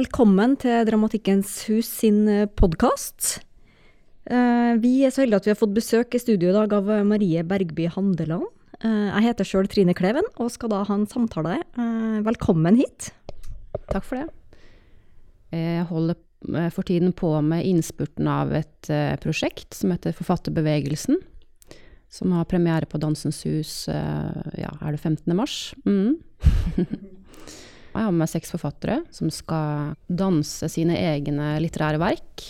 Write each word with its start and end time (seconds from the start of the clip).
Velkommen 0.00 0.54
til 0.56 0.86
Dramatikkens 0.88 1.66
hus 1.68 1.88
sin 1.98 2.22
podkast. 2.56 3.42
Vi 4.80 4.92
er 5.04 5.12
så 5.12 5.20
heldige 5.20 5.40
at 5.42 5.48
vi 5.48 5.52
har 5.52 5.58
fått 5.60 5.74
besøk 5.76 6.16
i 6.16 6.20
studio 6.22 6.48
i 6.48 6.54
dag 6.56 6.72
av 6.72 6.88
Marie 7.04 7.42
Bergby 7.44 7.84
Handeland. 7.92 8.46
Jeg 8.80 9.24
heter 9.26 9.50
sjøl 9.50 9.68
Trine 9.68 9.92
Kleven 9.98 10.24
og 10.40 10.48
skal 10.54 10.72
da 10.72 10.80
ha 10.88 10.96
en 10.96 11.04
samtale. 11.10 11.58
Velkommen 12.24 12.80
hit. 12.80 13.10
Takk 13.92 14.06
for 14.06 14.22
det. 14.22 14.56
Jeg 15.58 15.84
holder 15.92 16.16
for 16.72 16.88
tiden 16.88 17.12
på 17.12 17.36
med 17.44 17.68
innspurten 17.68 18.30
av 18.30 18.56
et 18.56 18.94
prosjekt 19.20 19.76
som 19.76 19.92
heter 19.92 20.16
Forfatterbevegelsen. 20.16 21.20
Som 22.08 22.32
har 22.38 22.48
premiere 22.48 22.88
på 22.88 23.02
Dansens 23.04 23.44
Hus 23.44 23.82
ja, 23.90 24.72
er 24.80 24.96
det 24.96 25.02
15. 25.02 25.28
mars? 25.36 25.74
Mm. 25.84 26.22
Jeg 27.90 28.06
har 28.06 28.12
med 28.12 28.22
meg 28.22 28.30
seks 28.30 28.52
forfattere 28.54 29.00
som 29.14 29.30
skal 29.34 29.94
danse 30.06 30.68
sine 30.70 30.96
egne 30.98 31.56
litterære 31.62 32.00
verk. 32.00 32.44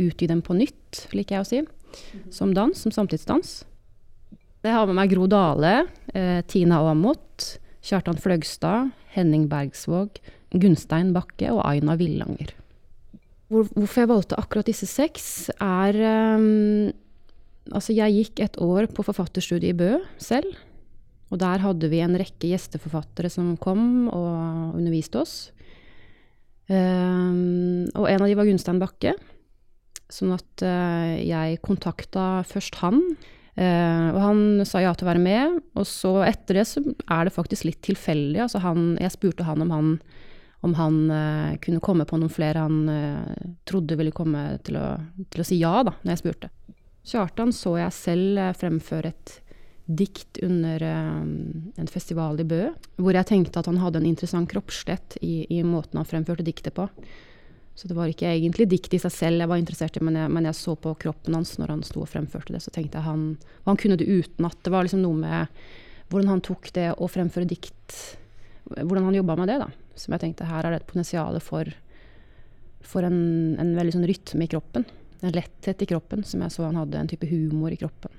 Utgi 0.00 0.28
dem 0.30 0.40
på 0.44 0.56
nytt, 0.58 1.04
liker 1.14 1.38
jeg 1.38 1.44
å 1.44 1.48
si. 1.48 1.60
Som 2.34 2.54
dans, 2.56 2.74
som 2.78 2.94
samtidsdans. 2.94 3.60
Jeg 4.62 4.74
har 4.74 4.86
med 4.88 4.98
meg 4.98 5.10
Gro 5.12 5.26
Dale, 5.30 5.86
eh, 6.14 6.40
Tina 6.46 6.80
Aamodt, 6.86 7.58
Kjartan 7.82 8.18
Fløgstad, 8.22 8.92
Henning 9.14 9.48
Bergsvåg, 9.50 10.20
Gunstein 10.54 11.12
Bakke 11.14 11.50
og 11.50 11.64
Aina 11.66 11.96
Villanger. 11.98 12.54
Hvor, 13.52 13.66
hvorfor 13.74 14.02
jeg 14.02 14.10
valgte 14.10 14.38
akkurat 14.40 14.68
disse 14.70 14.88
seks, 14.88 15.50
er 15.60 15.98
um, 16.38 16.92
Altså, 17.70 17.94
jeg 17.94 18.16
gikk 18.16 18.40
et 18.42 18.56
år 18.58 18.88
på 18.90 19.04
forfatterstudiet 19.06 19.70
i 19.70 19.76
Bø 19.78 19.92
selv. 20.18 20.56
Og 21.32 21.40
der 21.40 21.62
hadde 21.64 21.88
vi 21.88 22.02
en 22.04 22.16
rekke 22.20 22.50
gjesteforfattere 22.50 23.30
som 23.32 23.54
kom 23.60 24.10
og 24.12 24.76
underviste 24.76 25.22
oss. 25.22 25.36
Um, 26.68 27.88
og 27.96 28.06
en 28.08 28.22
av 28.22 28.28
de 28.28 28.36
var 28.36 28.48
Gunstein 28.48 28.80
Bakke. 28.80 29.14
Sånn 30.12 30.34
at 30.36 30.64
uh, 30.64 31.16
jeg 31.16 31.60
kontakta 31.64 32.42
først 32.48 32.76
han. 32.82 33.00
Uh, 33.56 34.12
og 34.12 34.20
han 34.20 34.42
sa 34.68 34.84
ja 34.84 34.92
til 34.92 35.08
å 35.08 35.12
være 35.12 35.24
med. 35.24 35.56
Og 35.72 35.88
så 35.88 36.18
etter 36.26 36.60
det 36.60 36.66
så 36.68 36.84
er 36.84 37.28
det 37.28 37.34
faktisk 37.34 37.66
litt 37.68 37.80
tilfeldig. 37.84 38.44
Altså 38.44 38.60
han, 38.64 38.92
jeg 39.00 39.16
spurte 39.16 39.48
han 39.48 39.64
om 39.64 39.72
han, 39.72 39.92
om 40.68 40.76
han 40.76 40.98
uh, 41.08 41.52
kunne 41.64 41.80
komme 41.84 42.06
på 42.08 42.20
noen 42.20 42.32
flere 42.32 42.66
han 42.68 43.56
trodde 43.68 43.96
ville 43.96 44.12
komme 44.14 44.58
til 44.68 44.76
å, 44.80 44.88
til 45.32 45.40
å 45.40 45.48
si 45.48 45.62
ja, 45.64 45.78
da, 45.88 45.96
når 46.02 46.14
jeg 46.14 46.24
spurte. 46.26 46.52
Kjartan 47.08 47.50
så 47.56 47.78
jeg 47.80 47.96
selv 47.96 48.60
fremføre 48.60 49.10
et 49.10 49.38
dikt 49.86 50.38
under 50.42 50.82
um, 50.82 51.72
en 51.76 51.90
festival 51.90 52.40
i 52.40 52.46
Bø, 52.46 52.62
hvor 53.02 53.16
jeg 53.16 53.28
tenkte 53.28 53.58
at 53.60 53.68
han 53.68 53.80
hadde 53.82 54.00
en 54.00 54.08
interessant 54.08 54.50
kroppslighet 54.50 55.18
i, 55.20 55.42
i, 55.50 55.62
måten 55.66 55.98
han 55.98 56.08
fremførte 56.08 56.46
diktet 56.46 56.76
på. 56.76 56.86
Så 57.74 57.88
det 57.88 57.96
var 57.96 58.10
ikke 58.10 58.28
egentlig 58.30 58.68
dikt 58.70 58.94
i 58.94 59.00
seg 59.00 59.14
selv 59.14 59.42
jeg 59.42 59.50
var 59.50 59.58
interessert 59.58 59.96
i, 59.96 60.04
men 60.04 60.18
jeg, 60.20 60.30
men 60.30 60.46
jeg, 60.46 60.58
så 60.58 60.76
på 60.78 60.92
kroppen 61.02 61.34
hans 61.38 61.56
når 61.58 61.74
han 61.74 61.84
sto 61.88 62.04
og 62.04 62.10
fremførte 62.12 62.54
det, 62.54 62.62
så 62.62 62.72
tenkte 62.74 63.00
jeg 63.00 63.08
han 63.08 63.24
han 63.66 63.78
kunne 63.80 63.98
det 63.98 64.10
utenat. 64.10 64.58
Det 64.62 64.72
var 64.74 64.86
liksom 64.86 65.02
noe 65.02 65.18
med 65.18 65.62
hvordan 66.12 66.34
han 66.34 66.44
tok 66.44 66.68
det 66.76 66.90
å 66.98 67.08
fremføre 67.10 67.48
dikt 67.48 68.00
Hvordan 68.72 69.08
han 69.08 69.16
jobba 69.16 69.34
med 69.36 69.50
det, 69.50 69.56
da. 69.58 69.66
Som 69.98 70.14
jeg 70.14 70.22
tenkte 70.22 70.46
her 70.48 70.64
er 70.64 70.72
det 70.72 70.78
et 70.80 70.86
potensial 70.88 71.34
for, 71.42 71.66
for 72.86 73.04
en, 73.04 73.18
en 73.60 73.72
veldig 73.76 73.96
sånn 73.96 74.06
rytme 74.08 74.46
i 74.46 74.48
kroppen. 74.48 74.86
En 75.20 75.34
letthet 75.34 75.82
i 75.82 75.88
kroppen, 75.90 76.22
som 76.24 76.40
jeg 76.46 76.54
så 76.54 76.64
han 76.68 76.78
hadde 76.78 77.00
en 77.00 77.10
type 77.10 77.26
humor 77.28 77.74
i 77.74 77.80
kroppen. 77.80 78.14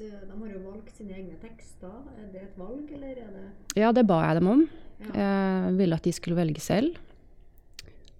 Eh, 0.00 0.10
de 0.26 0.40
har 0.40 0.50
jo 0.50 0.60
valgt 0.64 0.96
sine 0.96 1.14
egne 1.14 1.36
tekster. 1.42 1.92
Er 2.18 2.30
det 2.32 2.42
et 2.48 2.58
valg, 2.58 2.86
eller 2.96 3.14
er 3.14 3.30
det 3.30 3.80
Ja, 3.80 3.92
det 3.92 4.06
ba 4.06 4.22
jeg 4.26 4.40
dem 4.40 4.48
om. 4.50 4.68
Ja. 4.98 5.12
Jeg 5.14 5.74
ville 5.78 5.94
at 5.94 6.02
de 6.02 6.12
skulle 6.12 6.36
velge 6.36 6.60
selv. 6.60 6.96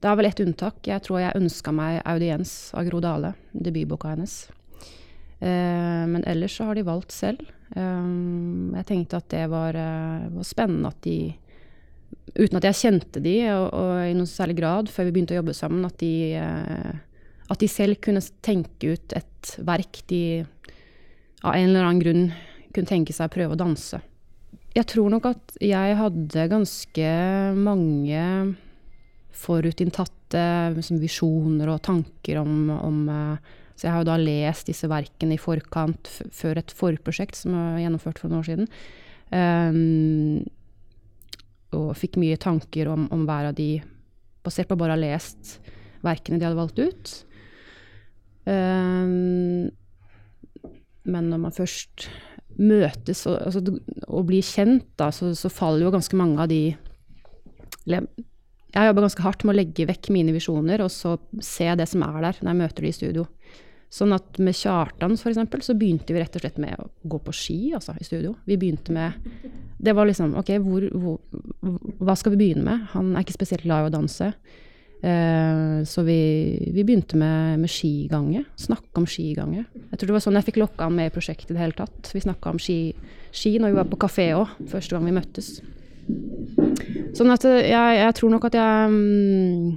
Det 0.00 0.10
er 0.10 0.16
vel 0.16 0.26
ett 0.26 0.40
unntak. 0.40 0.86
Jeg 0.86 1.02
tror 1.02 1.20
jeg 1.20 1.36
ønska 1.36 1.72
meg 1.72 2.02
'Audiens' 2.04 2.74
av 2.74 2.84
Gro 2.86 3.00
Dale, 3.00 3.34
debutboka 3.52 4.08
hennes. 4.08 4.48
Eh, 5.40 6.04
men 6.06 6.22
ellers 6.26 6.56
så 6.56 6.64
har 6.64 6.74
de 6.74 6.82
valgt 6.82 7.10
selv. 7.10 7.40
Eh, 7.74 8.76
jeg 8.76 8.86
tenkte 8.86 9.16
at 9.16 9.28
det 9.28 9.50
var, 9.50 9.72
var 9.72 10.44
spennende 10.44 10.88
at 10.88 11.02
de 11.02 11.34
Uten 12.34 12.56
at 12.56 12.64
jeg 12.64 12.74
kjente 12.74 13.20
de, 13.22 13.46
og, 13.52 13.74
og, 13.74 14.10
i 14.10 14.14
noen 14.14 14.26
særlig 14.26 14.56
grad 14.56 14.88
før 14.88 15.04
vi 15.04 15.10
begynte 15.12 15.34
å 15.34 15.38
jobbe 15.38 15.54
sammen, 15.54 15.84
at 15.84 15.98
de, 15.98 16.34
at 16.34 17.58
de 17.60 17.68
selv 17.68 18.00
kunne 18.00 18.22
tenke 18.42 18.94
ut 18.94 19.12
et 19.12 19.58
verk 19.62 20.02
de 20.08 20.44
av 21.44 21.54
en 21.54 21.68
eller 21.68 21.84
annen 21.84 22.02
grunn 22.02 22.26
kunne 22.74 22.88
tenke 22.88 23.14
seg 23.14 23.28
å 23.28 23.34
prøve 23.34 23.56
å 23.56 23.60
danse. 23.60 24.00
Jeg 24.74 24.88
tror 24.90 25.12
nok 25.12 25.28
at 25.30 25.56
jeg 25.62 25.98
hadde 25.98 26.48
ganske 26.50 27.10
mange 27.54 28.22
forutinntatte 29.34 30.44
liksom, 30.74 30.98
visjoner 31.02 31.70
og 31.70 31.82
tanker 31.86 32.40
om, 32.40 32.70
om 32.74 33.04
uh, 33.10 33.52
Så 33.74 33.86
jeg 33.86 33.94
har 33.94 34.02
jo 34.02 34.08
da 34.08 34.18
lest 34.18 34.68
disse 34.70 34.88
verkene 34.90 35.34
i 35.34 35.40
forkant 35.42 36.10
før 36.34 36.60
et 36.62 36.74
forprosjekt 36.74 37.38
som 37.38 37.54
jeg 37.58 37.84
gjennomført 37.84 38.20
for 38.22 38.30
noen 38.30 38.42
år 38.42 38.50
siden. 38.50 38.68
Um, 39.34 40.44
og 41.74 41.96
fikk 41.98 42.18
mye 42.22 42.38
tanker 42.38 42.90
om, 42.92 43.08
om, 43.14 43.24
hver 43.26 43.50
av 43.50 43.56
de, 43.58 43.82
basert 44.46 44.70
på 44.70 44.78
bare 44.78 44.94
å 44.94 44.96
ha 44.96 45.02
lest 45.02 45.56
verkene 46.06 46.38
de 46.38 46.46
hadde 46.46 46.60
valgt 46.60 46.78
ut. 46.78 47.14
Um, 48.46 49.72
men 51.04 51.28
når 51.30 51.42
man 51.42 51.54
først 51.54 52.08
møtes 52.60 53.24
og, 53.26 53.38
altså, 53.48 53.62
og 54.06 54.28
blir 54.28 54.44
kjent, 54.46 54.86
da, 55.00 55.10
så, 55.14 55.32
så, 55.36 55.50
faller 55.52 55.86
jo 55.86 55.94
ganske 55.94 56.18
mange 56.18 56.38
av 56.42 56.50
de 56.50 56.76
Jeg 57.84 58.06
har 58.74 58.88
jobba 58.88 59.04
ganske 59.04 59.24
hardt 59.24 59.44
med 59.44 59.54
å 59.54 59.58
legge 59.58 59.86
vekk 59.88 60.10
mine 60.14 60.34
visjoner, 60.34 60.82
og 60.82 60.90
så 60.92 61.16
se 61.42 61.66
det 61.78 61.86
som 61.90 62.02
er 62.06 62.20
der, 62.22 62.40
når 62.40 62.50
jeg 62.50 62.60
møter 62.62 62.86
de 62.86 62.90
i 62.90 62.96
studio. 62.96 63.26
Sånn 63.94 64.14
at 64.16 64.40
med 64.42 64.56
Kjartan, 64.58 65.14
eksempel, 65.14 65.62
så 65.62 65.76
begynte 65.78 66.14
vi 66.14 66.22
rett 66.22 66.34
og 66.34 66.42
slett 66.42 66.56
med 66.62 66.74
å 66.82 66.88
gå 67.06 67.20
på 67.22 67.34
ski, 67.36 67.58
altså, 67.76 67.94
i 68.00 68.06
studio. 68.06 68.32
Vi 68.48 68.58
begynte 68.58 68.94
med 68.94 69.14
Det 69.78 69.92
var 69.94 70.08
liksom 70.08 70.34
OK, 70.40 70.50
hvor, 70.64 70.86
hvor, 70.90 71.18
hva 72.00 72.16
skal 72.18 72.34
vi 72.34 72.40
begynne 72.40 72.64
med? 72.66 72.88
Han 72.94 73.12
er 73.12 73.22
ikke 73.22 73.36
spesielt 73.36 73.66
glad 73.66 73.84
i 73.84 73.90
å 73.90 73.94
danse. 73.94 74.32
Uh, 75.04 75.84
så 75.84 76.00
vi, 76.02 76.16
vi, 76.72 76.80
begynte 76.80 77.18
med, 77.20 77.58
med 77.60 77.68
skigange. 77.68 78.46
Snakke 78.56 79.02
om 79.02 79.04
skigange. 79.10 79.66
Jeg 79.90 79.98
tror 79.98 80.08
det 80.08 80.16
var 80.16 80.24
sånn 80.24 80.38
jeg 80.38 80.46
fikk 80.46 80.60
lokka 80.62 80.88
han 80.88 80.96
med 80.96 81.10
i 81.10 81.12
prosjektet 81.12 81.52
i 81.52 81.56
det 81.58 81.60
hele 81.60 81.76
tatt. 81.76 82.08
Vi 82.14 82.22
snakka 82.24 82.54
om 82.54 82.60
ski, 82.62 82.78
ski 83.34 83.58
når 83.60 83.74
vi 83.74 83.80
var 83.82 83.90
på 83.90 84.00
kafé 84.06 84.30
òg, 84.38 84.54
første 84.70 84.96
gang 84.96 85.04
vi 85.04 85.16
møttes. 85.18 85.58
Sånn 87.14 87.32
at 87.34 87.44
eh, 87.48 87.66
jeg, 87.68 87.98
jeg 88.00 88.16
tror 88.18 88.32
nok 88.32 88.48
at 88.48 88.56
jeg 88.58 88.94
um, 88.94 89.74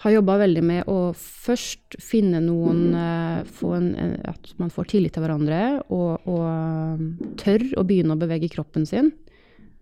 har 0.00 0.14
jobba 0.16 0.38
veldig 0.46 0.64
med 0.64 0.88
å 0.90 0.98
først 1.16 1.98
finne 2.00 2.40
noen 2.44 2.94
uh, 2.96 3.64
en, 3.76 3.90
At 4.32 4.54
man 4.60 4.72
får 4.72 4.94
tillit 4.94 5.16
til 5.16 5.24
hverandre 5.24 5.60
og, 5.88 6.24
og 6.24 6.46
um, 6.48 7.34
tør 7.40 7.66
å 7.76 7.84
begynne 7.84 8.16
å 8.16 8.20
bevege 8.20 8.48
kroppen 8.52 8.88
sin. 8.88 9.12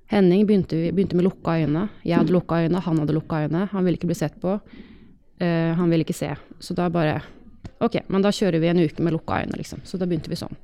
Henning 0.08 0.46
begynte, 0.48 0.76
begynte, 0.92 1.16
med 1.18 1.26
lukka 1.26 1.58
øyne. 1.60 1.88
Jeg 2.04 2.16
hadde 2.16 2.32
lukka 2.32 2.62
øyne, 2.64 2.80
han 2.80 3.00
hadde 3.02 3.16
lukka 3.16 3.42
øyne. 3.44 3.66
Han 3.72 3.84
ville 3.84 4.00
ikke 4.00 4.08
bli 4.08 4.16
sett 4.16 4.38
på. 4.40 4.54
Uh, 5.38 5.72
han 5.76 5.90
ville 5.90 6.06
ikke 6.06 6.16
se. 6.16 6.30
Så 6.60 6.74
da 6.74 6.88
bare 6.92 7.20
Ok, 7.78 7.94
men 8.10 8.24
da 8.24 8.32
kjører 8.34 8.58
vi 8.58 8.66
en 8.66 8.80
uke 8.82 9.04
med 9.06 9.14
lukka 9.14 9.36
øyne, 9.44 9.54
liksom. 9.54 9.84
Så 9.86 10.00
da 10.00 10.06
begynte 10.08 10.32
vi 10.32 10.38
sånn. 10.38 10.56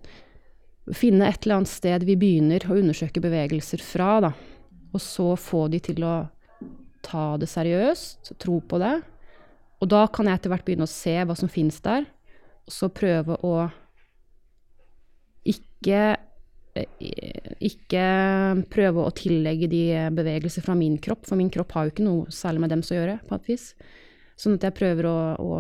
Finne 0.91 1.29
et 1.31 1.45
eller 1.45 1.61
annet 1.61 1.71
sted 1.71 2.03
vi 2.09 2.17
begynner 2.19 2.65
å 2.67 2.75
undersøke 2.81 3.23
bevegelser 3.23 3.83
fra, 3.85 4.17
da. 4.25 4.33
Og 4.91 5.03
så 5.03 5.29
få 5.39 5.69
de 5.71 5.79
til 5.85 6.03
å 6.03 6.17
ta 7.07 7.37
det 7.39 7.47
seriøst, 7.53 8.33
tro 8.43 8.59
på 8.67 8.81
det. 8.83 8.97
Og 9.79 9.91
da 9.93 10.05
kan 10.11 10.27
jeg 10.27 10.41
etter 10.41 10.51
hvert 10.51 10.67
begynne 10.67 10.89
å 10.89 10.91
se 10.91 11.15
hva 11.23 11.37
som 11.39 11.51
finnes 11.53 11.79
der, 11.85 12.09
og 12.65 12.75
så 12.75 12.89
prøve 12.91 13.37
å 13.45 13.55
ikke 15.45 16.17
ikke 16.75 18.05
prøve 18.73 19.05
å 19.05 19.13
tillegge 19.15 19.69
de 19.71 19.85
bevegelser 20.15 20.65
fra 20.65 20.75
min 20.79 20.97
kropp, 21.03 21.29
for 21.29 21.39
min 21.39 21.53
kropp 21.55 21.75
har 21.77 21.87
jo 21.87 21.95
ikke 21.95 22.07
noe 22.07 22.35
særlig 22.35 22.65
med 22.65 22.75
dem 22.75 22.83
å 22.83 22.99
gjøre, 22.99 23.21
på 23.29 23.39
et 23.39 23.53
vis. 23.53 23.69
Sånn 24.35 24.57
at 24.59 24.67
jeg 24.67 24.75
prøver 24.75 25.07
å, 25.07 25.19
å 25.39 25.51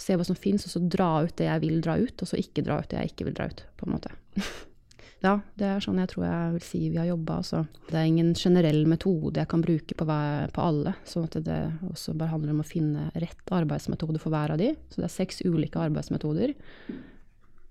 se 0.00 0.16
hva 0.18 0.26
som 0.28 0.36
fins, 0.36 0.66
og 0.68 0.74
så 0.74 0.82
dra 0.84 1.10
ut 1.24 1.36
det 1.38 1.48
jeg 1.48 1.62
vil 1.64 1.80
dra 1.84 1.96
ut, 1.96 2.20
og 2.20 2.28
så 2.28 2.36
ikke 2.40 2.64
dra 2.66 2.82
ut 2.82 2.90
det 2.92 3.00
jeg 3.00 3.14
ikke 3.14 3.30
vil 3.30 3.36
dra 3.38 3.48
ut, 3.48 3.64
på 3.80 3.88
en 3.88 3.94
måte. 3.94 4.12
ja, 5.24 5.38
det 5.56 5.70
er 5.70 5.80
sånn 5.80 6.02
jeg 6.02 6.12
tror 6.12 6.26
jeg 6.28 6.52
vil 6.58 6.66
si 6.66 6.82
vi 6.90 7.00
har 7.00 7.08
jobba. 7.08 7.40
Altså. 7.40 7.64
Det 7.88 7.96
er 7.96 8.10
ingen 8.10 8.34
generell 8.36 8.82
metode 8.90 9.40
jeg 9.40 9.52
kan 9.52 9.64
bruke 9.64 9.96
på, 9.96 10.08
hver, 10.08 10.52
på 10.52 10.68
alle, 10.68 10.92
sånn 11.08 11.28
at 11.30 11.40
det 11.48 11.60
også 11.88 12.16
bare 12.20 12.34
handler 12.34 12.58
om 12.58 12.60
å 12.60 12.68
finne 12.68 13.08
rett 13.16 13.56
arbeidsmetode 13.56 14.20
for 14.20 14.34
hver 14.34 14.52
av 14.52 14.60
de. 14.60 14.74
Så 14.92 15.00
det 15.00 15.08
er 15.08 15.16
seks 15.16 15.40
ulike 15.48 15.80
arbeidsmetoder. 15.88 16.52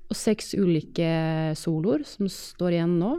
Og 0.06 0.18
seks 0.18 0.54
ulike 0.54 1.10
soloer 1.58 2.04
som 2.08 2.30
står 2.30 2.78
igjen 2.78 3.00
nå, 3.02 3.16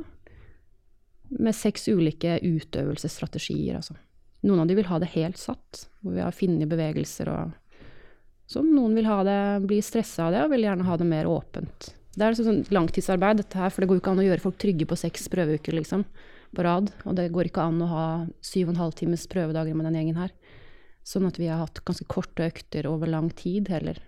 med 1.34 1.56
seks 1.58 1.88
ulike 1.90 2.38
utøvelsesstrategier, 2.44 3.80
altså. 3.80 3.96
Noen 4.46 4.62
av 4.62 4.68
de 4.70 4.76
vil 4.78 4.86
ha 4.86 4.98
det 5.02 5.10
helt 5.16 5.40
satt, 5.40 5.86
hvor 6.04 6.14
vi 6.14 6.22
har 6.22 6.34
funnet 6.34 6.70
bevegelser 6.70 7.30
og 7.32 7.54
sånn. 8.46 8.68
Noen 8.76 8.94
vil 8.94 9.08
ha 9.08 9.22
det, 9.26 9.38
bli 9.66 9.80
stressa 9.82 10.28
av 10.28 10.36
det 10.36 10.44
og 10.44 10.52
vil 10.52 10.68
gjerne 10.68 10.86
ha 10.86 10.98
det 11.00 11.08
mer 11.08 11.26
åpent. 11.26 11.88
Det 12.16 12.24
er 12.24 12.36
sånn 12.38 12.62
langtidsarbeid, 12.72 13.42
dette 13.42 13.58
her, 13.58 13.72
for 13.72 13.82
det 13.82 13.90
går 13.90 13.98
jo 13.98 14.04
ikke 14.04 14.12
an 14.14 14.22
å 14.22 14.28
gjøre 14.28 14.44
folk 14.44 14.60
trygge 14.62 14.86
på 14.88 14.96
seks 14.96 15.26
prøveuker, 15.32 15.74
liksom, 15.76 16.06
på 16.56 16.64
rad. 16.64 16.92
Og 17.04 17.16
det 17.18 17.26
går 17.34 17.50
ikke 17.50 17.66
an 17.66 17.82
å 17.84 17.90
ha 17.90 18.06
syv 18.44 18.70
og 18.70 18.76
en 18.76 18.84
halv 18.84 18.94
times 19.00 19.26
prøvedager 19.32 19.76
med 19.76 19.88
den 19.90 19.98
gjengen 19.98 20.20
her. 20.22 20.32
Sånn 21.06 21.26
at 21.28 21.40
vi 21.42 21.50
har 21.50 21.60
hatt 21.60 21.82
ganske 21.86 22.06
korte 22.08 22.46
økter 22.46 22.88
over 22.88 23.10
lang 23.10 23.28
tid 23.36 23.68
heller. 23.72 23.98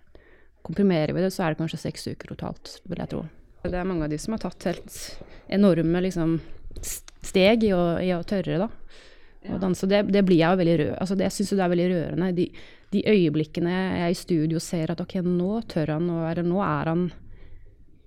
Komprimerer 0.68 1.16
vi 1.16 1.24
det, 1.24 1.32
så 1.32 1.46
er 1.46 1.54
det 1.54 1.62
kanskje 1.62 1.80
seks 1.80 2.06
uker 2.12 2.34
totalt, 2.34 2.78
vil 2.84 3.00
jeg 3.00 3.12
tro. 3.14 3.22
Det 3.64 3.74
er 3.74 3.86
mange 3.88 4.04
av 4.04 4.12
de 4.12 4.18
som 4.20 4.34
har 4.36 4.42
tatt 4.42 4.68
helt 4.68 4.96
enorme 5.50 6.02
liksom, 6.04 6.36
steg 7.24 7.64
i 7.66 7.72
å, 7.74 7.82
i 8.04 8.12
å 8.14 8.20
tørre, 8.28 8.58
da. 8.66 8.68
Og 9.48 9.62
danse. 9.62 9.86
Det, 9.88 10.02
det 10.12 10.24
blir 10.26 10.42
jeg 10.42 10.52
jo 10.52 10.60
veldig 10.60 10.74
rød. 10.82 10.90
Altså, 11.00 11.16
det, 11.16 11.28
jeg 11.28 11.36
syns 11.38 11.54
det 11.54 11.64
er 11.64 11.72
veldig 11.72 11.88
rørende. 11.92 12.28
De, 12.36 12.46
de, 12.92 13.04
øyeblikkene 13.14 13.78
jeg 14.02 14.12
i 14.12 14.18
studio 14.18 14.60
ser 14.62 14.92
at 14.92 15.00
ok, 15.00 15.16
nå 15.24 15.62
tør 15.70 15.94
han, 15.96 16.10
å, 16.12 16.20
eller 16.28 16.46
nå 16.46 16.60
er 16.64 16.92
han 16.92 17.08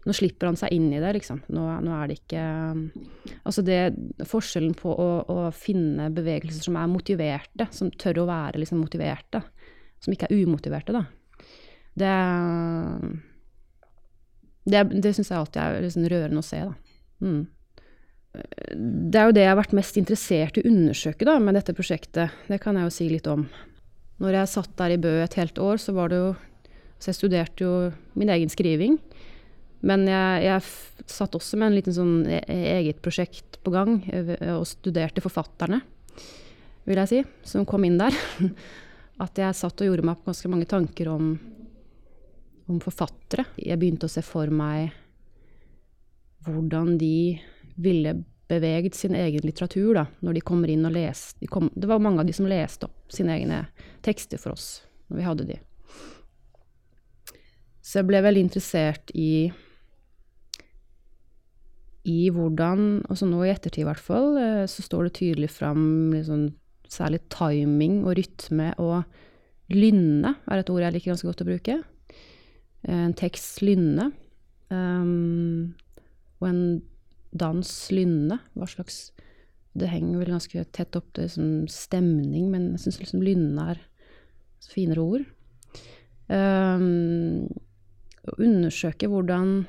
nå 0.02 0.16
slipper 0.18 0.50
han 0.50 0.58
seg 0.58 0.74
inn 0.74 0.88
i 0.90 1.02
det, 1.02 1.12
liksom. 1.18 1.44
Nå, 1.54 1.66
nå 1.86 1.94
er 1.94 2.10
det 2.10 2.16
ikke 2.24 2.46
Altså 3.46 3.62
det 3.62 3.80
Forskjellen 4.26 4.74
på 4.78 4.90
å, 4.90 5.10
å, 5.30 5.36
finne 5.54 6.08
bevegelser 6.14 6.66
som 6.66 6.80
er 6.82 6.90
motiverte, 6.90 7.68
som 7.74 7.92
tør 7.94 8.24
å 8.24 8.30
være 8.30 8.64
liksom 8.64 8.82
motiverte, 8.82 9.44
som 10.02 10.16
ikke 10.16 10.30
er 10.30 10.42
umotiverte, 10.42 10.96
da. 10.98 11.06
Det 11.98 12.14
Det, 14.64 14.84
det 15.02 15.14
syns 15.16 15.32
jeg 15.32 15.40
alltid 15.40 15.62
er 15.62 15.82
liksom 15.82 16.06
rørende 16.12 16.42
å 16.44 16.46
se, 16.46 16.62
da. 16.62 16.74
Mm. 17.26 17.42
Det 18.32 19.20
er 19.20 19.28
jo 19.28 19.34
det 19.36 19.44
jeg 19.44 19.52
har 19.52 19.60
vært 19.60 19.74
mest 19.76 19.98
interessert 20.00 20.58
i 20.58 20.62
å 20.64 20.70
undersøke 20.70 21.28
da, 21.28 21.36
med 21.42 21.58
dette 21.58 21.76
prosjektet. 21.76 22.32
Det 22.48 22.60
kan 22.64 22.78
jeg 22.78 22.88
jo 22.88 22.94
si 22.96 23.10
litt 23.12 23.28
om. 23.28 23.48
Når 24.22 24.38
jeg 24.38 24.52
satt 24.54 24.78
der 24.78 24.94
i 24.94 25.02
Bø 25.02 25.12
et 25.20 25.36
helt 25.40 25.60
år, 25.60 25.82
så 25.82 25.96
var 25.98 26.14
det 26.14 26.22
jo 26.22 26.32
Så 27.02 27.10
jeg 27.10 27.18
studerte 27.18 27.66
jo 27.66 27.92
min 28.14 28.30
egen 28.30 28.50
skriving. 28.54 29.00
Men 29.82 30.06
jeg, 30.06 30.44
jeg 30.46 31.10
satt 31.10 31.34
også 31.34 31.58
med 31.58 31.72
en 31.72 31.78
liten 31.80 31.96
sånn 31.96 32.28
e, 32.30 32.44
e, 32.46 32.58
eget 32.76 33.00
prosjekt 33.02 33.58
på 33.66 33.74
gang, 33.74 33.96
og 34.54 34.68
studerte 34.70 35.24
forfatterne, 35.24 35.80
vil 36.86 37.02
jeg 37.02 37.10
si, 37.10 37.24
som 37.54 37.66
kom 37.66 37.88
inn 37.88 37.98
der. 37.98 38.14
At 39.26 39.42
jeg 39.42 39.58
satt 39.58 39.82
og 39.82 39.90
gjorde 39.90 40.06
meg 40.06 40.20
opp 40.20 40.30
ganske 40.30 40.52
mange 40.54 40.70
tanker 40.70 41.10
om, 41.10 41.34
om 42.72 42.82
forfattere. 42.84 43.46
Jeg 43.60 43.80
begynte 43.82 44.08
å 44.08 44.12
se 44.12 44.24
for 44.26 44.52
meg 44.54 44.92
hvordan 46.48 46.96
de 46.98 47.40
ville 47.82 48.16
beveget 48.52 48.98
sin 48.98 49.16
egen 49.16 49.46
litteratur 49.46 49.96
da, 49.96 50.06
når 50.20 50.38
de 50.38 50.46
kommer 50.46 50.72
inn 50.72 50.88
og 50.88 50.96
leser. 50.96 51.38
de 51.40 51.48
Det 51.48 51.88
var 51.88 52.04
mange 52.04 52.24
av 52.24 52.28
de 52.28 52.36
som 52.36 52.50
leste 52.50 52.90
opp 52.90 53.14
sine 53.14 53.38
egne 53.38 53.66
tekster 54.04 54.42
for 54.42 54.56
oss 54.56 54.82
når 55.08 55.20
vi 55.20 55.28
hadde 55.28 55.50
de. 55.52 55.60
Så 57.82 58.00
jeg 58.00 58.10
ble 58.10 58.22
veldig 58.24 58.48
interessert 58.48 59.14
i 59.18 59.52
i 62.08 62.32
hvordan, 62.34 63.04
altså 63.14 63.28
nå 63.30 63.44
i 63.46 63.52
ettertid 63.52 63.84
i 63.84 63.86
hvert 63.86 64.02
fall, 64.02 64.34
eh, 64.42 64.64
så 64.66 64.82
står 64.82 65.06
det 65.06 65.18
tydelig 65.20 65.52
fram 65.54 65.84
liksom, 66.16 66.48
særlig 66.90 67.22
timing 67.30 68.00
og 68.02 68.16
rytme 68.18 68.72
og 68.82 69.04
lynne 69.72 70.34
er 70.50 70.62
et 70.62 70.72
ord 70.74 70.82
jeg 70.82 70.96
liker 70.96 71.14
ganske 71.14 71.30
godt 71.30 71.44
å 71.46 71.50
bruke. 71.52 71.76
Eh, 72.88 73.04
en 73.08 73.16
tekst 73.18 73.62
lynne. 73.66 74.12
Um, 74.72 75.74
og 76.40 76.48
en 76.50 76.64
dans 77.32 77.74
lynne. 77.92 78.40
Hva 78.56 78.70
slags 78.70 79.12
Det 79.72 79.88
henger 79.88 80.20
vel 80.20 80.34
ganske 80.34 80.66
tett 80.76 80.98
opp 81.00 81.14
til 81.16 81.30
liksom, 81.30 81.52
stemning, 81.72 82.50
men 82.52 82.74
jeg 82.74 82.82
syns 82.84 82.98
liksom 83.00 83.22
lynne 83.24 83.70
er 83.72 83.80
finere 84.68 85.00
ord. 85.00 85.24
Um, 86.28 87.48
å 88.28 88.36
undersøke 88.36 89.08
hvordan 89.08 89.62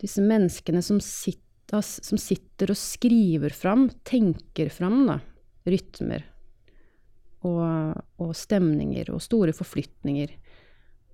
disse 0.00 0.24
menneskene 0.24 0.80
som 0.82 0.96
sitter, 1.04 1.84
som 1.84 2.18
sitter 2.20 2.72
og 2.72 2.80
skriver 2.80 3.52
fram, 3.52 3.90
tenker 4.08 4.72
fram 4.72 5.04
da, 5.10 5.18
rytmer 5.68 6.24
og, 7.46 8.00
og, 8.16 8.32
stemninger 8.36 9.12
og 9.12 9.22
store 9.22 9.54
forflytninger. 9.56 10.34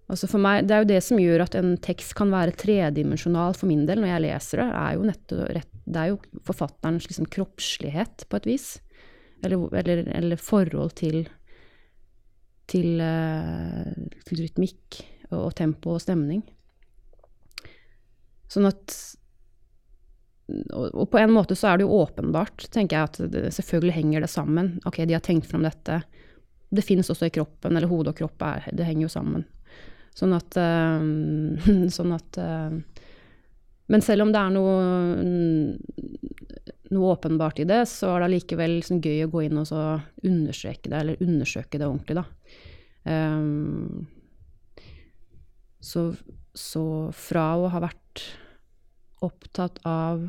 Altså 0.09 0.29
for 0.31 0.41
meg, 0.41 0.67
Det 0.67 0.75
er 0.75 0.85
jo 0.85 0.89
det 0.89 1.01
som 1.05 1.21
gjør 1.21 1.45
at 1.45 1.55
en 1.59 1.75
tekst 1.85 2.15
kan 2.17 2.31
være 2.33 2.57
tredimensjonal 2.57 3.57
for 3.57 3.69
min 3.69 3.85
del 3.89 4.01
når 4.01 4.15
jeg 4.15 4.25
leser 4.25 4.63
det. 4.63 4.69
er 4.73 4.95
jo 4.97 5.09
nettopp, 5.09 5.75
Det 5.85 6.01
er 6.01 6.09
jo 6.09 6.43
forfatterens 6.49 7.09
liksom 7.09 7.29
kroppslighet, 7.29 8.25
på 8.29 8.37
et 8.37 8.47
vis. 8.47 8.81
Eller, 9.45 9.69
eller, 9.77 10.09
eller 10.17 10.37
forhold 10.37 10.97
til, 10.99 11.29
til, 12.67 12.99
uh, 12.99 13.93
til 14.27 14.43
rytmikk 14.43 15.03
og, 15.31 15.45
og 15.45 15.55
tempo 15.55 15.95
og 15.95 16.03
stemning. 16.03 16.43
Sånn 18.49 18.67
at 18.67 18.97
og, 20.73 21.11
på 21.13 21.19
en 21.21 21.33
måte 21.35 21.57
så 21.57 21.69
er 21.69 21.79
det 21.79 21.85
jo 21.85 22.01
åpenbart, 22.01 22.71
tenker 22.73 22.97
jeg, 22.97 23.09
at 23.11 23.33
det, 23.33 23.43
selvfølgelig 23.53 23.99
henger 23.99 24.25
det 24.25 24.31
sammen. 24.33 24.79
Ok, 24.89 25.03
de 25.05 25.13
har 25.13 25.25
tenkt 25.25 25.49
fram 25.51 25.67
dette. 25.67 26.01
Det 26.73 26.85
fins 26.85 27.11
også 27.13 27.29
i 27.29 27.35
kroppen, 27.35 27.77
eller 27.77 27.91
hodet 27.91 28.15
og 28.15 28.23
kropp 28.23 28.45
det 28.73 28.87
henger 28.89 29.05
jo 29.05 29.13
sammen. 29.13 29.45
Sånn 30.19 30.35
at, 30.35 30.59
uh, 30.59 30.99
sånn 31.97 32.15
at 32.17 32.41
uh, 32.43 32.75
Men 33.89 34.05
selv 34.05 34.27
om 34.27 34.33
det 34.35 34.41
er 34.41 34.55
noe, 34.57 34.75
noe 36.93 37.13
åpenbart 37.15 37.63
i 37.63 37.69
det, 37.69 37.85
så 37.89 38.11
er 38.13 38.21
det 38.21 38.29
allikevel 38.29 38.79
liksom 38.81 39.01
gøy 39.05 39.23
å 39.25 39.31
gå 39.33 39.47
inn 39.47 39.63
og 39.63 39.71
understreke 40.27 40.91
det, 40.91 40.99
eller 40.99 41.23
undersøke 41.25 41.81
det 41.81 41.89
ordentlig, 41.89 42.19
da. 42.19 42.27
Um, 43.09 44.05
så, 45.81 46.11
så 46.53 46.85
fra 47.17 47.47
å 47.57 47.71
ha 47.73 47.81
vært 47.87 48.27
opptatt 49.25 49.81
av 49.89 50.29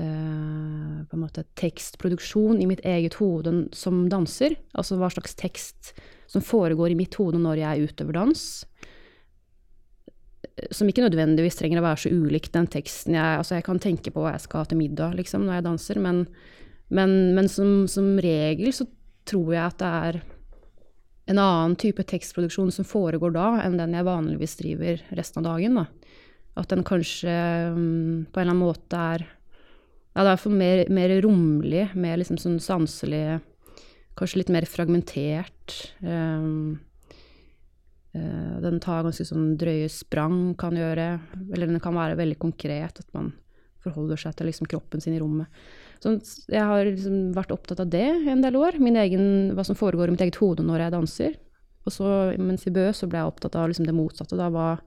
Uh, 0.00 1.04
på 1.06 1.14
en 1.14 1.20
måte 1.22 1.44
tekstproduksjon 1.58 2.58
i 2.58 2.66
mitt 2.66 2.80
eget 2.82 3.20
hode 3.20 3.52
som 3.76 4.00
danser, 4.10 4.56
altså 4.74 4.96
hva 4.98 5.06
slags 5.14 5.36
tekst 5.38 5.92
som 6.30 6.44
foregår 6.44 6.92
i 6.92 6.98
mitt 6.98 7.16
hode 7.18 7.40
når 7.42 7.62
jeg 7.64 7.90
utøver 7.90 8.16
dans, 8.16 8.42
som 10.70 10.88
ikke 10.90 11.04
nødvendigvis 11.06 11.56
trenger 11.58 11.80
å 11.80 11.86
være 11.88 12.02
så 12.04 12.12
ulikt 12.12 12.52
den 12.54 12.68
teksten 12.70 13.16
jeg 13.16 13.38
Altså, 13.40 13.56
jeg 13.56 13.66
kan 13.66 13.80
tenke 13.82 14.12
på 14.12 14.22
hva 14.22 14.34
jeg 14.34 14.44
skal 14.44 14.62
ha 14.62 14.70
til 14.70 14.80
middag, 14.80 15.16
liksom, 15.18 15.46
når 15.46 15.58
jeg 15.58 15.66
danser, 15.66 16.00
men, 16.02 16.24
men, 16.92 17.16
men 17.36 17.48
som, 17.50 17.88
som 17.90 18.12
regel 18.22 18.72
så 18.76 18.86
tror 19.28 19.54
jeg 19.54 19.64
at 19.64 19.80
det 19.80 19.90
er 20.10 20.20
en 21.30 21.38
annen 21.38 21.76
type 21.78 22.02
tekstproduksjon 22.10 22.72
som 22.74 22.86
foregår 22.88 23.34
da, 23.36 23.48
enn 23.64 23.78
den 23.78 23.94
jeg 23.94 24.06
vanligvis 24.06 24.56
driver 24.58 25.02
resten 25.14 25.42
av 25.42 25.52
dagen. 25.52 25.78
Da. 25.78 26.16
At 26.58 26.72
den 26.72 26.82
kanskje 26.86 27.34
um, 27.70 28.24
på 28.26 28.40
en 28.40 28.48
eller 28.48 28.56
annen 28.56 28.64
måte 28.64 29.04
er 29.14 29.26
ja, 30.10 30.24
det 30.26 30.32
er 30.32 30.56
mer, 30.58 30.82
mer 30.90 31.12
romlig, 31.22 31.84
mer 31.94 32.18
liksom 32.18 32.40
sånn 32.40 32.58
sanselig, 32.62 33.38
kanskje 34.20 34.42
litt 34.42 34.52
mer 34.52 34.68
fragmentert. 34.68 35.76
Um, 36.04 36.78
uh, 38.14 38.56
den 38.62 38.80
tar 38.84 39.04
ganske 39.06 39.26
sånn 39.26 39.54
drøye 39.60 39.88
sprang, 39.92 40.54
kan 40.60 40.76
gjøre. 40.76 41.12
Eller 41.50 41.70
den 41.70 41.82
kan 41.82 41.96
være 41.96 42.18
veldig 42.20 42.38
konkret, 42.42 43.00
at 43.00 43.16
man 43.16 43.32
forholder 43.80 44.20
seg 44.20 44.36
til 44.36 44.50
liksom 44.50 44.68
kroppen 44.68 45.00
sin 45.00 45.16
i 45.16 45.20
rommet. 45.22 45.48
Så 46.00 46.14
jeg 46.48 46.64
har 46.64 46.86
liksom 46.86 47.30
vært 47.36 47.52
opptatt 47.52 47.82
av 47.82 47.90
det 47.92 48.06
en 48.32 48.42
del 48.44 48.56
år. 48.56 48.78
Egen, 48.80 49.52
hva 49.56 49.64
som 49.66 49.76
foregår 49.76 50.08
i 50.08 50.14
mitt 50.14 50.24
eget 50.24 50.40
hode 50.40 50.64
når 50.64 50.86
jeg 50.86 50.94
danser. 50.96 51.38
Og 51.88 51.94
så, 51.94 52.08
mens 52.40 52.66
i 52.68 52.72
Bø, 52.72 52.88
så 52.96 53.08
ble 53.08 53.20
jeg 53.20 53.32
opptatt 53.32 53.56
av 53.56 53.70
liksom 53.70 53.88
det 53.88 53.96
motsatte. 53.96 54.36
Da 54.36 54.50
var 54.52 54.82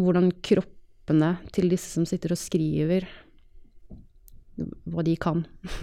hvordan 0.00 0.32
kroppene 0.44 1.34
til 1.54 1.68
disse 1.72 1.92
som 1.92 2.08
sitter 2.08 2.32
og 2.34 2.40
skriver, 2.40 3.06
hva 4.90 5.04
de 5.06 5.16
kan. 5.20 5.42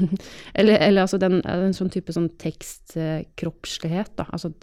eller, 0.60 0.78
eller, 0.78 1.04
altså 1.04 1.20
den, 1.22 1.42
en 1.48 1.76
sånn 1.76 1.92
type 1.94 2.14
sånn 2.16 2.30
tekstkroppslighet, 2.42 4.16
da. 4.20 4.28
Altså 4.32 4.54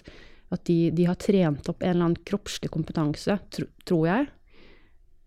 at 0.49 0.65
de, 0.65 0.89
de, 0.97 1.05
har 1.05 1.19
trent 1.21 1.69
opp 1.69 1.83
en 1.83 1.91
eller 1.93 2.07
annen 2.07 2.23
kroppslig 2.29 2.71
kompetanse, 2.73 3.37
tro, 3.53 3.67
tror 3.85 4.07
jeg, 4.09 4.29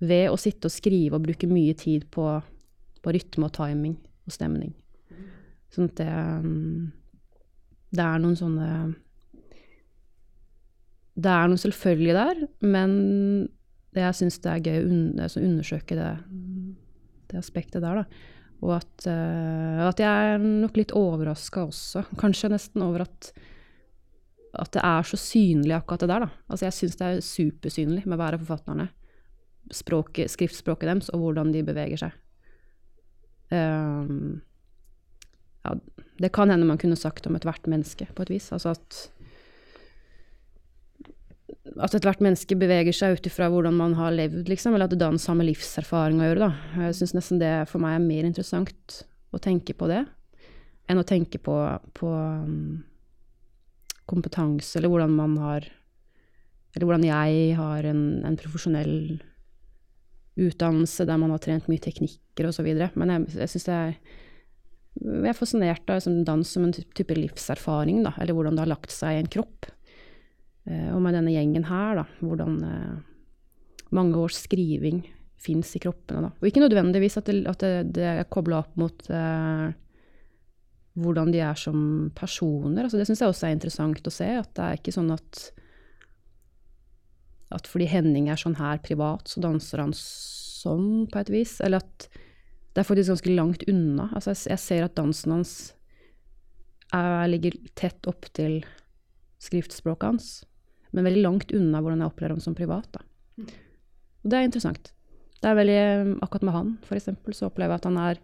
ved 0.01 0.31
å 0.31 0.39
sitte 0.41 0.65
og 0.65 0.73
skrive 0.73 1.19
og 1.19 1.27
bruke 1.27 1.49
mye 1.49 1.75
tid 1.77 2.07
på 2.09 2.25
på 3.01 3.13
rytme 3.15 3.47
og 3.47 3.53
timing 3.55 3.95
og 4.27 4.35
stemning. 4.35 4.73
Sånn 5.71 5.89
at 5.89 6.01
det 6.01 6.09
um, 6.43 6.91
Det 7.91 8.03
er 8.03 8.19
noen 8.23 8.35
sånne 8.39 8.67
Det 11.15 11.31
er 11.31 11.47
noe 11.51 11.59
selvfølgelig 11.59 12.15
der, 12.15 12.43
men 12.63 12.91
jeg 13.95 14.15
syns 14.15 14.39
det 14.43 14.51
er 14.51 14.67
gøy 14.67 14.77
å 14.79 14.99
altså 15.25 15.41
undersøke 15.43 15.97
det, 15.97 16.11
det, 17.27 17.39
aspektet 17.39 17.83
der, 17.83 17.99
da. 17.99 18.05
Og 18.61 18.75
at, 18.77 19.07
uh, 19.09 19.87
at 19.87 20.01
jeg 20.01 20.33
er 20.35 20.43
nok 20.43 20.77
litt 20.77 20.93
overraska 20.97 21.65
også, 21.65 22.05
kanskje 22.21 22.51
nesten 22.53 22.85
over 22.85 23.07
at 23.07 23.31
at 24.59 24.71
det 24.75 24.81
er 24.83 25.07
så 25.07 25.19
synlig 25.19 25.75
akkurat 25.77 26.03
det 26.03 26.09
der, 26.11 26.25
da. 26.25 26.29
Altså 26.51 26.67
jeg 26.67 26.75
syns 26.75 26.97
det 26.99 27.07
er 27.07 27.23
supersynlig 27.23 28.03
med 28.09 28.19
hver 28.19 28.35
av 28.35 28.43
forfatterne. 28.43 28.89
Språket, 29.71 30.31
skriftspråket 30.33 30.89
deres 30.89 31.11
og 31.15 31.23
hvordan 31.23 31.53
de 31.53 31.63
beveger 31.63 32.01
seg. 32.01 32.17
Um, 33.51 34.41
ja, 35.63 35.75
det 36.23 36.31
kan 36.35 36.51
hende 36.51 36.67
man 36.67 36.79
kunne 36.81 36.99
sagt 36.99 37.27
om 37.27 37.37
ethvert 37.37 37.67
menneske, 37.71 38.09
på 38.15 38.25
et 38.25 38.33
vis. 38.33 38.49
Altså 38.51 38.75
at 38.75 38.99
at 41.61 41.93
ethvert 41.93 42.21
menneske 42.23 42.57
beveger 42.57 42.95
seg 42.95 43.17
ut 43.17 43.27
ifra 43.29 43.47
hvordan 43.53 43.75
man 43.77 43.93
har 43.99 44.13
levd, 44.15 44.47
liksom, 44.49 44.73
eller 44.73 44.89
at 44.89 44.97
dans 44.97 45.19
har 45.21 45.29
samme 45.29 45.45
livserfaring 45.45 46.21
å 46.21 46.29
gjøre. 46.29 46.47
Da. 46.47 46.85
Jeg 46.87 46.97
syns 46.97 47.13
nesten 47.17 47.41
det 47.41 47.51
for 47.69 47.83
meg 47.83 47.99
er 47.99 48.05
mer 48.05 48.29
interessant 48.29 49.01
å 49.31 49.41
tenke 49.41 49.75
på 49.77 49.89
det 49.91 50.01
enn 50.89 50.99
å 50.99 51.07
tenke 51.07 51.39
på, 51.39 51.53
på 51.95 52.09
um, 52.09 52.81
kompetanse, 54.09 54.73
eller 54.79 54.91
hvordan 54.91 55.13
man 55.15 55.37
har 55.39 55.69
Eller 56.71 56.87
hvordan 56.87 57.03
jeg 57.03 57.55
har 57.57 57.83
en, 57.83 58.01
en 58.23 58.35
profesjonell 58.39 59.19
utdannelse 60.39 61.03
der 61.03 61.17
man 61.19 61.33
har 61.33 61.41
trent 61.43 61.65
mye 61.67 61.83
teknikker 61.83 62.47
osv. 62.47 62.69
Men 62.95 63.11
jeg, 63.11 63.25
jeg 63.41 63.51
syns 63.51 63.67
det 63.67 63.75
er 63.75 63.89
jeg 65.01 65.31
er 65.31 65.35
fascinert 65.35 65.91
av 65.91 65.99
liksom, 65.99 66.21
dans 66.27 66.47
som 66.47 66.63
en 66.67 66.73
type 66.73 67.15
livserfaring, 67.15 68.01
da, 68.07 68.13
eller 68.19 68.35
hvordan 68.35 68.57
det 68.57 68.63
har 68.65 68.71
lagt 68.71 68.91
seg 68.91 69.15
i 69.15 69.21
en 69.21 69.29
kropp. 69.31 69.69
Eh, 70.69 70.89
og 70.93 71.01
med 71.03 71.17
denne 71.17 71.33
gjengen 71.33 71.65
her, 71.69 72.01
da, 72.01 72.05
hvordan 72.21 72.59
eh, 72.67 72.97
mange 73.95 74.19
års 74.21 74.41
skriving 74.45 75.03
fins 75.41 75.73
i 75.75 75.81
kroppene. 75.81 76.27
Da. 76.27 76.33
Og 76.37 76.49
ikke 76.49 76.63
nødvendigvis 76.63 77.17
at 77.17 77.29
det, 77.29 77.39
at 77.49 77.63
det, 77.63 77.71
det 77.97 78.09
er 78.11 78.29
kobla 78.29 78.61
opp 78.61 78.75
mot 78.79 79.07
eh, 79.09 79.71
hvordan 81.01 81.31
de 81.33 81.41
er 81.41 81.57
som 81.57 82.11
personer. 82.17 82.85
Altså, 82.85 82.99
det 82.99 83.07
syns 83.09 83.23
jeg 83.23 83.33
også 83.33 83.47
er 83.47 83.57
interessant 83.57 84.07
å 84.07 84.13
se. 84.13 84.29
At 84.43 84.53
det 84.57 84.67
er 84.67 84.79
ikke 84.79 84.95
sånn 84.95 85.11
at 85.15 85.49
at 87.51 87.67
fordi 87.67 87.87
Henning 87.91 88.29
er 88.31 88.39
sånn 88.39 88.55
her 88.59 88.79
privat, 88.83 89.27
så 89.27 89.41
danser 89.43 89.81
han 89.83 89.93
sånn, 89.97 91.07
på 91.11 91.19
et 91.19 91.31
vis. 91.33 91.57
Eller 91.63 91.83
at 91.83 92.07
det 92.71 92.79
er 92.79 92.87
faktisk 92.87 93.11
ganske 93.11 93.33
langt 93.35 93.65
unna. 93.67 94.07
Altså, 94.15 94.31
jeg, 94.31 94.45
jeg 94.53 94.63
ser 94.63 94.85
at 94.87 94.95
dansen 94.95 95.35
hans 95.35 95.55
er, 96.95 97.27
ligger 97.31 97.57
tett 97.75 98.07
opp 98.07 98.29
til 98.35 98.61
skriftspråket 99.41 100.07
hans, 100.07 100.29
men 100.91 101.07
veldig 101.07 101.23
langt 101.23 101.51
unna 101.55 101.81
hvordan 101.81 102.03
jeg 102.03 102.11
opplever 102.11 102.35
ham 102.35 102.43
som 102.43 102.55
privat. 102.57 102.87
Da. 102.93 103.03
Og 104.21 104.31
det 104.31 104.37
er 104.37 104.47
interessant. 104.47 104.91
Det 105.41 105.49
er 105.49 105.57
veldig, 105.57 105.81
Akkurat 106.21 106.45
med 106.45 106.55
han, 106.55 106.71
eksempel, 106.93 107.33
så 107.33 107.47
opplever 107.49 107.73
jeg 107.73 107.81
at 107.81 107.89
han 107.89 107.99
er 108.01 108.23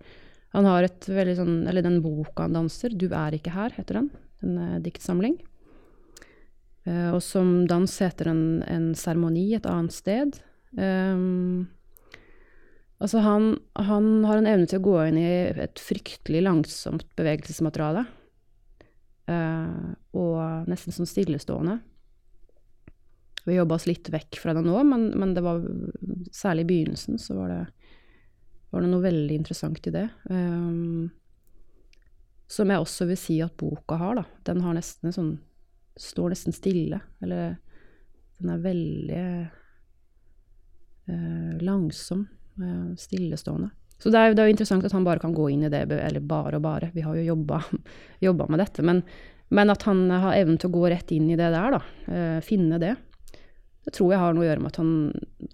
han 0.56 0.68
har 0.68 0.88
et 0.88 1.08
veldig 1.12 1.36
sånn 1.38 1.56
Eller 1.68 1.86
den 1.86 2.02
boka 2.04 2.48
han 2.48 2.56
danser, 2.56 2.96
'Du 2.96 3.12
er 3.12 3.36
ikke 3.36 3.56
her', 3.56 3.76
heter 3.76 4.02
den. 4.02 4.12
En 4.44 4.58
uh, 4.58 4.80
diktsamling. 4.80 5.38
Uh, 6.88 7.14
og 7.16 7.22
som 7.22 7.66
dans 7.68 7.92
heter 8.00 8.32
en 8.32 8.94
seremoni 8.96 9.54
et 9.56 9.66
annet 9.66 9.94
sted. 9.94 10.38
Um, 10.78 11.68
altså 13.02 13.20
han, 13.26 13.58
han, 13.76 14.24
har 14.26 14.40
en 14.40 14.48
evne 14.48 14.68
til 14.70 14.80
å 14.80 14.88
gå 14.88 14.96
inn 15.08 15.18
i 15.20 15.28
et 15.68 15.82
fryktelig 15.82 16.46
langsomt 16.46 17.08
bevegelsesmateriale. 17.20 18.06
Uh, 19.28 19.94
og 20.16 20.70
nesten 20.72 20.96
sånn 20.96 21.10
stillestående. 21.10 21.82
Vi 23.48 23.56
jobba 23.56 23.78
oss 23.78 23.88
litt 23.88 24.10
vekk 24.12 24.42
fra 24.42 24.54
det 24.54 24.66
nå, 24.66 24.76
men, 24.84 25.08
men, 25.16 25.34
det 25.34 25.44
var 25.46 25.62
særlig 26.36 26.66
i 26.66 26.72
begynnelsen 26.72 27.20
så 27.22 27.38
var 27.38 27.54
det, 27.54 27.62
var 28.74 28.84
det 28.84 28.90
noe 28.92 29.06
veldig 29.06 29.38
interessant 29.40 29.88
i 29.88 29.94
det. 29.96 30.04
Um, 30.28 31.08
som 32.52 32.72
jeg 32.72 32.84
også 32.84 33.08
vil 33.08 33.20
si 33.20 33.38
at 33.44 33.56
boka 33.60 33.96
har, 34.00 34.20
da. 34.20 34.26
Den 34.48 34.64
har 34.66 34.76
nesten 34.78 35.16
sånn 35.16 35.38
Står 35.98 36.30
nesten 36.30 36.54
stille. 36.54 37.00
Eller 37.26 37.56
den 38.38 38.52
er 38.54 38.60
veldig 38.62 39.22
uh, 41.10 41.56
langsom. 41.66 42.28
Uh, 42.62 42.92
stillestående. 43.02 43.72
Så 43.98 44.12
det 44.14 44.20
er, 44.20 44.36
det 44.38 44.44
er, 44.44 44.52
jo 44.52 44.54
interessant 44.54 44.86
at 44.86 44.94
han 44.94 45.08
bare 45.08 45.24
kan 45.24 45.34
gå 45.34 45.48
inn 45.50 45.66
i 45.66 45.72
det, 45.74 45.88
eller 45.90 46.22
bare 46.22 46.60
og 46.60 46.68
bare. 46.68 46.92
Vi 46.94 47.02
har 47.02 47.18
jo 47.18 47.26
jobba, 47.32 47.64
med 48.52 48.62
dette. 48.62 48.86
Men, 48.86 49.02
men, 49.50 49.74
at 49.74 49.88
han 49.90 50.06
har 50.12 50.38
evnen 50.38 50.62
til 50.62 50.70
å 50.70 50.78
gå 50.78 50.86
rett 50.94 51.16
inn 51.18 51.32
i 51.34 51.40
det 51.40 51.50
der, 51.56 51.80
da. 51.80 51.82
Uh, 52.06 52.38
finne 52.46 52.78
det. 52.84 52.94
Det 53.88 53.94
tror 53.96 54.12
jeg 54.12 54.20
har 54.20 54.36
noe 54.36 54.44
å 54.44 54.50
gjøre 54.50 54.60
med 54.60 54.74
at 54.74 54.82
han, 54.82 54.92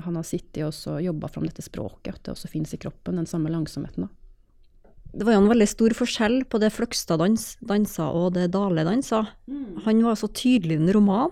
han 0.01 0.17
har 0.17 0.25
sittet 0.25 0.65
og 0.65 1.03
jobba 1.05 1.29
fram 1.29 1.45
dette 1.45 1.61
språket, 1.61 2.15
at 2.15 2.21
det 2.25 2.33
også 2.33 2.49
fins 2.49 2.73
i 2.73 2.79
kroppen, 2.81 3.19
den 3.21 3.29
samme 3.29 3.51
langsomheten. 3.53 4.07
da. 4.07 5.03
Det 5.13 5.27
var 5.27 5.35
jo 5.35 5.43
en 5.43 5.51
veldig 5.51 5.67
stor 5.69 5.93
forskjell 5.93 6.39
på 6.49 6.57
det 6.57 6.71
Fløgstad 6.73 7.21
dans, 7.21 7.43
dansa 7.61 8.07
og 8.17 8.31
det 8.33 8.47
Dale 8.55 8.81
dansa. 8.87 9.27
Mm. 9.45 9.83
Han 9.85 10.01
var 10.07 10.17
så 10.17 10.31
tydelig 10.33 10.79
i 10.79 10.81
en 10.81 10.93
roman, 10.95 11.29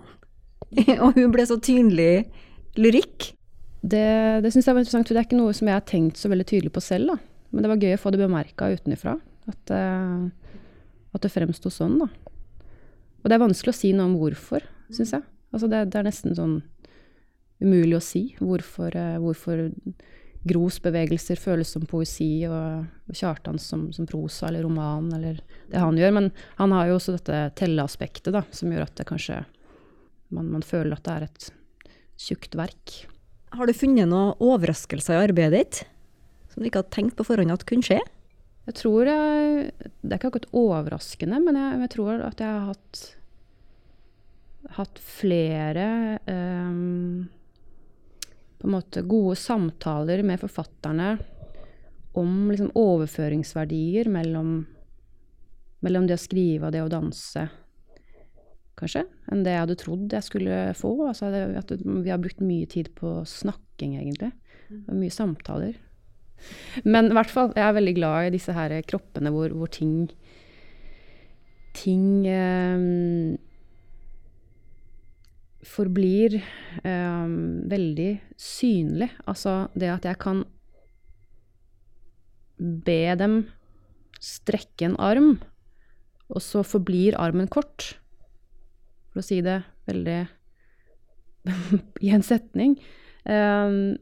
og 1.02 1.18
hun 1.18 1.34
ble 1.34 1.46
så 1.50 1.58
tydelig 1.58 2.28
lyrikk. 2.78 3.32
Det, 3.82 4.06
det 4.44 4.52
syns 4.54 4.70
jeg 4.70 4.76
var 4.76 4.84
interessant, 4.84 5.10
for 5.10 5.18
det 5.18 5.24
er 5.24 5.26
ikke 5.26 5.40
noe 5.40 5.58
som 5.58 5.66
jeg 5.66 5.80
har 5.80 5.86
tenkt 5.90 6.22
så 6.22 6.30
veldig 6.30 6.46
tydelig 6.46 6.70
på 6.76 6.84
selv. 6.84 7.10
da. 7.10 7.18
Men 7.50 7.66
det 7.66 7.72
var 7.72 7.82
gøy 7.82 7.96
å 7.96 8.02
få 8.04 8.12
det 8.14 8.22
bemerka 8.22 8.70
utenfra, 8.70 9.16
at, 9.50 9.74
uh, 9.74 10.62
at 11.18 11.26
det 11.26 11.34
fremsto 11.34 11.72
sånn. 11.74 11.98
da. 12.04 12.06
Og 13.22 13.26
det 13.26 13.34
er 13.34 13.42
vanskelig 13.42 13.74
å 13.74 13.80
si 13.80 13.90
noe 13.90 14.06
om 14.06 14.14
hvorfor, 14.20 14.62
syns 14.94 15.16
jeg. 15.18 15.26
Altså 15.52 15.66
det, 15.68 15.88
det 15.90 15.98
er 15.98 16.06
nesten 16.06 16.38
sånn 16.38 16.60
umulig 17.62 17.96
å 17.98 18.04
si 18.04 18.24
hvorfor, 18.40 18.96
eh, 18.98 19.20
hvorfor 19.22 19.70
Gros 20.42 20.80
bevegelser 20.82 21.38
føles 21.38 21.70
som 21.70 21.84
poesi, 21.86 22.42
og 22.50 23.14
Kjartan 23.14 23.60
som, 23.62 23.84
som, 23.94 24.08
prosa 24.10 24.48
eller 24.48 24.64
roman, 24.66 25.06
eller 25.14 25.38
det 25.70 25.78
han 25.78 25.98
gjør. 25.98 26.16
Men 26.16 26.30
han 26.58 26.74
har 26.74 26.88
jo 26.90 26.96
også 26.98 27.14
dette 27.14 27.44
telleaspektet, 27.60 28.32
da, 28.34 28.42
som 28.50 28.72
gjør 28.72 28.88
at 28.88 28.96
det 28.98 29.06
kanskje 29.06 29.44
man, 30.34 30.48
man, 30.50 30.64
føler 30.66 30.96
at 30.96 31.04
det 31.06 31.14
er 31.14 31.26
et 31.28 31.46
tjukt 32.26 32.56
verk. 32.58 32.96
Har 33.54 33.68
du 33.68 33.74
funnet 33.76 34.10
noen 34.10 34.34
overraskelser 34.42 35.14
i 35.14 35.28
arbeidet 35.28 35.60
ditt 35.60 35.82
som 36.52 36.62
du 36.62 36.68
ikke 36.68 36.82
hadde 36.82 36.96
tenkt 36.96 37.16
på 37.18 37.26
forhånd 37.28 37.54
at 37.54 37.66
kunne 37.68 37.86
skje? 37.86 38.00
Jeg 38.66 38.76
tror 38.78 39.08
jeg, 39.10 39.70
Det 39.78 40.10
er 40.10 40.18
ikke 40.18 40.30
akkurat 40.30 40.52
overraskende, 40.58 41.38
men 41.42 41.58
jeg, 41.58 41.78
jeg 41.84 41.92
tror 41.94 42.24
at 42.26 42.42
jeg 42.42 42.50
har 42.50 42.66
hatt, 42.72 43.04
hatt 44.78 45.00
flere 45.02 45.86
um, 46.26 47.30
på 48.62 48.68
en 48.68 48.76
måte 48.76 49.02
gode 49.02 49.34
samtaler 49.34 50.20
med 50.22 50.38
forfatterne 50.38 51.16
om 52.14 52.50
liksom 52.52 52.68
overføringsverdier 52.78 54.06
mellom, 54.12 54.52
mellom, 55.82 56.06
det 56.06 56.14
å 56.14 56.22
skrive 56.22 56.68
og 56.68 56.76
det 56.76 56.84
å 56.84 56.92
danse, 56.92 57.48
kanskje, 58.78 59.02
enn 59.32 59.42
det 59.42 59.56
jeg 59.56 59.64
hadde 59.64 59.78
trodd 59.82 60.14
jeg 60.14 60.28
skulle 60.28 60.60
få. 60.78 60.92
Altså 61.08 61.32
det, 61.34 61.42
vi 61.82 62.12
har 62.12 62.22
brukt 62.22 62.38
mye 62.44 62.70
tid 62.70 62.92
på 62.94 63.16
snakking, 63.26 63.96
egentlig. 63.98 64.30
Og 64.86 64.94
mye 64.94 65.12
samtaler. 65.12 65.74
Men 66.86 67.10
i 67.10 67.16
hvert 67.18 67.34
fall, 67.34 67.50
jeg 67.58 67.66
er 67.66 67.80
veldig 67.80 67.96
glad 67.98 68.28
i 68.28 68.34
disse 68.36 68.54
her 68.54 68.76
kroppene 68.86 69.34
hvor, 69.34 69.50
hvor 69.58 69.74
ting 69.74 70.06
Ting 71.72 72.26
eh, 72.28 72.82
forblir 75.72 76.38
eh, 76.84 77.32
veldig 77.72 78.10
synlig. 78.40 79.08
Altså 79.28 79.66
det 79.78 79.90
at 79.92 80.08
jeg 80.08 80.20
kan 80.22 80.44
be 82.58 83.00
dem 83.18 83.42
strekke 84.22 84.86
en 84.86 84.98
arm, 85.02 85.32
og 86.30 86.42
så 86.44 86.62
forblir 86.64 87.18
armen 87.20 87.50
kort. 87.50 87.96
For 89.12 89.20
å 89.20 89.26
si 89.26 89.40
det 89.44 89.60
veldig 89.88 90.20
i 92.06 92.12
en 92.14 92.24
setning. 92.24 92.76
Um, 93.26 93.98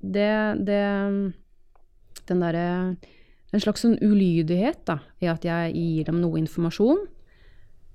det, 0.00 0.32
det 0.64 0.84
Den 2.30 2.40
derre 2.40 2.62
En 3.52 3.60
slags 3.60 3.82
sånn 3.84 3.98
ulydighet 4.00 4.86
da, 4.88 5.00
i 5.20 5.26
at 5.28 5.44
jeg 5.44 5.74
gir 5.74 6.06
dem 6.06 6.20
noe 6.22 6.38
informasjon, 6.38 7.02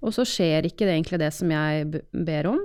og 0.06 0.14
så 0.14 0.26
skjer 0.28 0.68
ikke 0.68 0.86
det 0.86 0.96
egentlig 1.00 1.22
det 1.22 1.32
som 1.34 1.52
jeg 1.52 2.02
ber 2.14 2.50
om. 2.52 2.60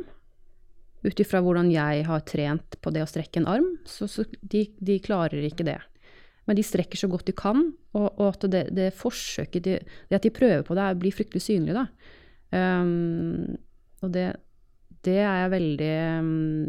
Ut 1.01 1.23
ifra 1.23 1.41
hvordan 1.41 1.71
jeg 1.73 2.05
har 2.05 2.25
trent 2.29 2.77
på 2.85 2.93
det 2.93 3.05
å 3.05 3.09
strekke 3.09 3.41
en 3.41 3.49
arm, 3.49 3.71
så, 3.89 4.09
så 4.11 4.27
de, 4.41 4.67
de, 4.77 4.99
klarer 5.01 5.47
ikke 5.49 5.65
det. 5.65 5.79
Men 6.45 6.59
de 6.59 6.65
strekker 6.67 7.01
så 7.01 7.09
godt 7.09 7.31
de 7.31 7.35
kan, 7.37 7.71
og, 7.97 8.09
og 8.11 8.27
at 8.27 8.45
det, 8.53 8.67
det 8.77 8.91
forsøket 8.99 9.65
de, 9.65 9.79
Det 9.81 10.19
at 10.19 10.27
de 10.27 10.35
prøver 10.35 10.67
på 10.67 10.77
det, 10.77 10.91
blir 11.01 11.17
fryktelig 11.17 11.45
synlig, 11.47 11.79
da. 11.79 11.87
Um, 12.51 13.57
og 14.03 14.13
det, 14.13 14.27
det, 15.07 15.21
er 15.23 15.45
jeg 15.45 15.51
veldig 15.53 15.91
um, 16.19 16.65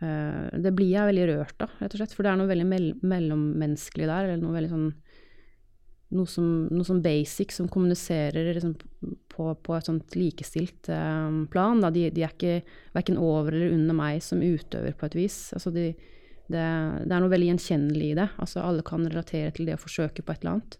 uh, 0.00 0.46
Det 0.64 0.72
blir 0.72 0.94
jeg 0.94 1.10
veldig 1.10 1.26
rørt 1.34 1.66
av, 1.66 1.78
rett 1.78 1.94
og 1.94 2.02
slett. 2.02 2.16
For 2.16 2.26
det 2.26 2.32
er 2.32 2.40
noe 2.40 2.50
veldig 2.50 2.68
mell 2.72 2.90
mellommenneskelig 3.14 4.10
der, 4.10 4.32
eller 4.32 4.42
noe 4.42 4.56
veldig 4.58 4.72
sånn 4.72 4.90
noe 6.10 6.26
som, 6.26 6.66
noe 6.70 6.84
som 6.86 7.02
basic, 7.02 7.52
som 7.54 7.68
kommuniserer 7.70 8.54
liksom 8.54 8.74
på, 9.30 9.54
på, 9.54 9.74
et 9.76 9.86
sånt 9.86 10.16
likestilt 10.18 10.88
um, 10.90 11.46
plan. 11.50 11.80
De, 11.94 12.10
de, 12.10 12.22
er 12.24 12.30
ikke 12.34 12.62
verken 12.96 13.18
over 13.20 13.52
eller 13.54 13.72
under 13.76 13.94
meg 13.96 14.22
som 14.24 14.42
utøver, 14.42 14.92
på 14.98 15.06
et 15.06 15.18
vis. 15.18 15.52
Altså 15.56 15.70
de, 15.74 15.86
det, 16.50 16.66
det, 17.04 17.14
er 17.14 17.20
noe 17.20 17.32
veldig 17.32 17.48
gjenkjennelig 17.52 18.08
i 18.10 18.18
det. 18.18 18.28
Altså 18.42 18.56
alle 18.64 18.82
kan 18.86 19.06
relatere 19.06 19.50
til 19.54 19.64
det 19.70 19.76
å 19.78 19.84
forsøke 19.84 20.20
på 20.24 20.32
et 20.34 20.40
eller 20.42 20.54
annet. 20.56 20.72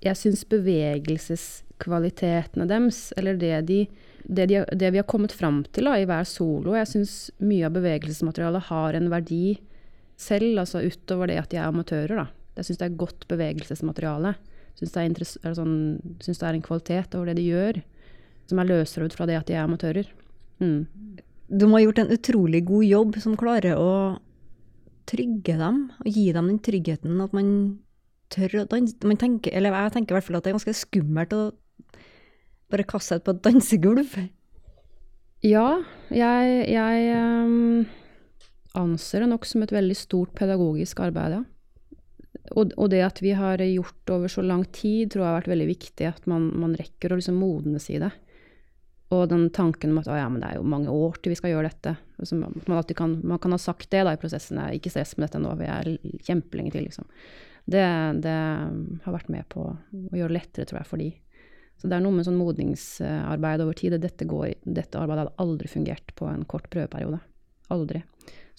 Jeg 0.00 0.16
syns 0.16 0.48
bevegelseskvalitetene 0.48 2.66
deres, 2.68 3.12
eller 3.20 3.34
det, 3.40 3.56
de, 3.68 3.80
det, 4.24 4.44
de, 4.52 4.56
det 4.64 4.90
vi 4.94 5.00
har 5.00 5.08
kommet 5.08 5.32
fram 5.36 5.58
til 5.72 5.84
da, 5.88 5.92
i 6.00 6.08
hver 6.08 6.24
solo 6.28 6.70
Jeg 6.78 6.88
syns 6.88 7.12
mye 7.44 7.66
av 7.68 7.74
bevegelsesmaterialet 7.76 8.62
har 8.70 8.90
en 8.96 9.12
verdi 9.12 9.46
selv, 10.20 10.58
altså 10.62 10.78
utover 10.84 11.26
det 11.28 11.38
at 11.40 11.50
de 11.52 11.56
er 11.60 11.68
amatører. 11.68 12.16
da. 12.22 12.26
Jeg 12.56 12.64
syns 12.68 12.80
det 12.80 12.86
er 12.88 13.00
godt 13.00 13.22
bevegelsesmateriale. 13.30 14.32
Syns 14.78 14.94
det, 14.94 15.26
sånn, 15.56 15.74
det, 16.20 16.36
er 16.36 16.54
en 16.54 16.64
kvalitet 16.64 17.16
over 17.18 17.30
det 17.30 17.40
de 17.40 17.48
gjør, 17.50 17.82
som 18.48 18.62
er 18.62 18.70
løsrøvd 18.70 19.16
fra 19.16 19.26
det 19.28 19.36
at 19.40 19.50
de 19.50 19.56
er 19.56 19.66
amatører. 19.66 20.08
Mm. 20.62 20.86
Du 21.50 21.66
må 21.66 21.78
ha 21.78 21.84
gjort 21.84 22.02
en 22.04 22.12
utrolig 22.14 22.62
god 22.68 22.86
jobb 22.86 23.20
som 23.22 23.38
klarer 23.38 23.78
å 23.78 23.92
trygge 25.10 25.56
dem, 25.58 25.86
og 25.98 26.10
gi 26.10 26.28
dem 26.32 26.50
den 26.52 26.60
tryggheten 26.64 27.22
at 27.24 27.34
man 27.36 27.48
tør 28.30 28.62
å 28.62 28.66
danse? 28.70 28.98
Man 29.06 29.18
tenker, 29.20 29.54
eller 29.56 29.74
jeg 29.74 29.96
tenker 29.96 30.14
i 30.14 30.18
hvert 30.18 30.28
fall 30.28 30.38
at 30.38 30.46
det 30.46 30.52
er 30.52 30.58
ganske 30.58 30.76
skummelt 30.78 31.34
å 31.34 31.42
bare 32.70 32.86
kaste 32.86 33.16
seg 33.16 33.24
på 33.26 33.34
et 33.34 33.42
dansegulv. 33.46 34.18
Ja, 35.46 35.80
jeg, 36.12 36.58
jeg 36.70 37.16
um, 37.16 37.86
anser 38.78 39.24
det 39.24 39.30
nok 39.32 39.48
som 39.48 39.64
et 39.64 39.74
veldig 39.74 39.96
stort 39.98 40.34
pedagogisk 40.38 41.00
arbeid, 41.02 41.40
ja. 41.40 41.42
Og, 42.50 42.72
og, 42.74 42.88
det 42.90 43.02
at 43.04 43.20
vi 43.22 43.34
har 43.36 43.60
gjort 43.62 44.10
over 44.14 44.32
så 44.32 44.42
lang 44.42 44.64
tid, 44.74 45.12
tror 45.12 45.24
jeg 45.24 45.30
har 45.30 45.38
vært 45.42 45.52
veldig 45.52 45.68
viktig. 45.70 46.08
At 46.08 46.26
man, 46.30 46.50
man 46.58 46.74
rekker 46.78 47.12
å 47.12 47.20
liksom 47.20 47.38
modnes 47.40 47.88
i 47.92 48.00
det. 48.02 48.10
Og 49.10 49.26
den 49.30 49.48
tanken 49.50 49.90
om 49.90 49.98
at 49.98 50.08
ja, 50.08 50.26
det 50.30 50.46
er 50.46 50.58
jo 50.60 50.66
mange 50.70 50.92
år 50.94 51.18
til 51.18 51.32
vi 51.32 51.38
skal 51.38 51.54
gjøre 51.54 51.70
dette. 51.70 51.96
Altså, 52.22 52.38
man, 52.38 52.84
kan, 52.94 53.16
man, 53.26 53.40
kan, 53.42 53.54
ha 53.54 53.58
sagt 53.58 53.90
det 53.90 54.04
da 54.06 54.14
i 54.14 54.20
prosessen. 54.20 54.60
Ikke 54.76 54.92
stress 54.92 55.16
med 55.16 55.26
dette 55.26 55.40
nå, 55.42 55.54
vi 55.58 55.66
er 55.66 55.96
kjempelenge 56.28 56.74
til, 56.76 56.86
liksom. 56.86 57.08
Det, 57.70 57.82
det, 58.24 58.36
har 59.04 59.14
vært 59.14 59.30
med 59.30 59.46
på 59.52 59.66
å 59.66 59.74
gjøre 60.16 60.30
det 60.30 60.38
lettere, 60.38 60.68
tror 60.70 60.80
jeg, 60.80 60.90
for 60.90 61.02
de. 61.02 61.10
Så 61.80 61.88
det 61.90 61.96
er 61.96 62.04
noe 62.04 62.14
med 62.14 62.26
sånn 62.26 62.38
modningsarbeid 62.38 63.64
over 63.64 63.78
tid. 63.78 63.98
Dette, 64.02 64.28
går, 64.28 64.52
dette 64.62 65.00
arbeidet 65.00 65.26
hadde 65.26 65.42
aldri 65.42 65.70
fungert 65.70 66.14
på 66.18 66.28
en 66.30 66.46
kort 66.48 66.70
prøveperiode. 66.72 67.18
Aldri. 67.74 68.04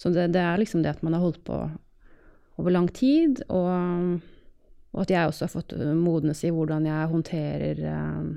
Så 0.00 0.12
det, 0.12 0.28
det, 0.34 0.42
er 0.42 0.60
liksom 0.60 0.82
det 0.84 0.96
at 0.96 1.04
man 1.06 1.16
har 1.16 1.24
holdt 1.24 1.40
på 1.46 1.58
over 2.60 2.74
lang 2.74 2.88
tid, 2.94 3.42
og, 3.48 4.20
og 4.92 5.04
at 5.04 5.12
jeg 5.12 5.28
også 5.28 5.46
har 5.46 5.52
fått 5.54 5.76
modnes 5.96 6.42
i 6.44 6.52
hvordan 6.52 6.88
jeg 6.88 7.12
håndterer 7.12 7.84
uh, 7.86 8.32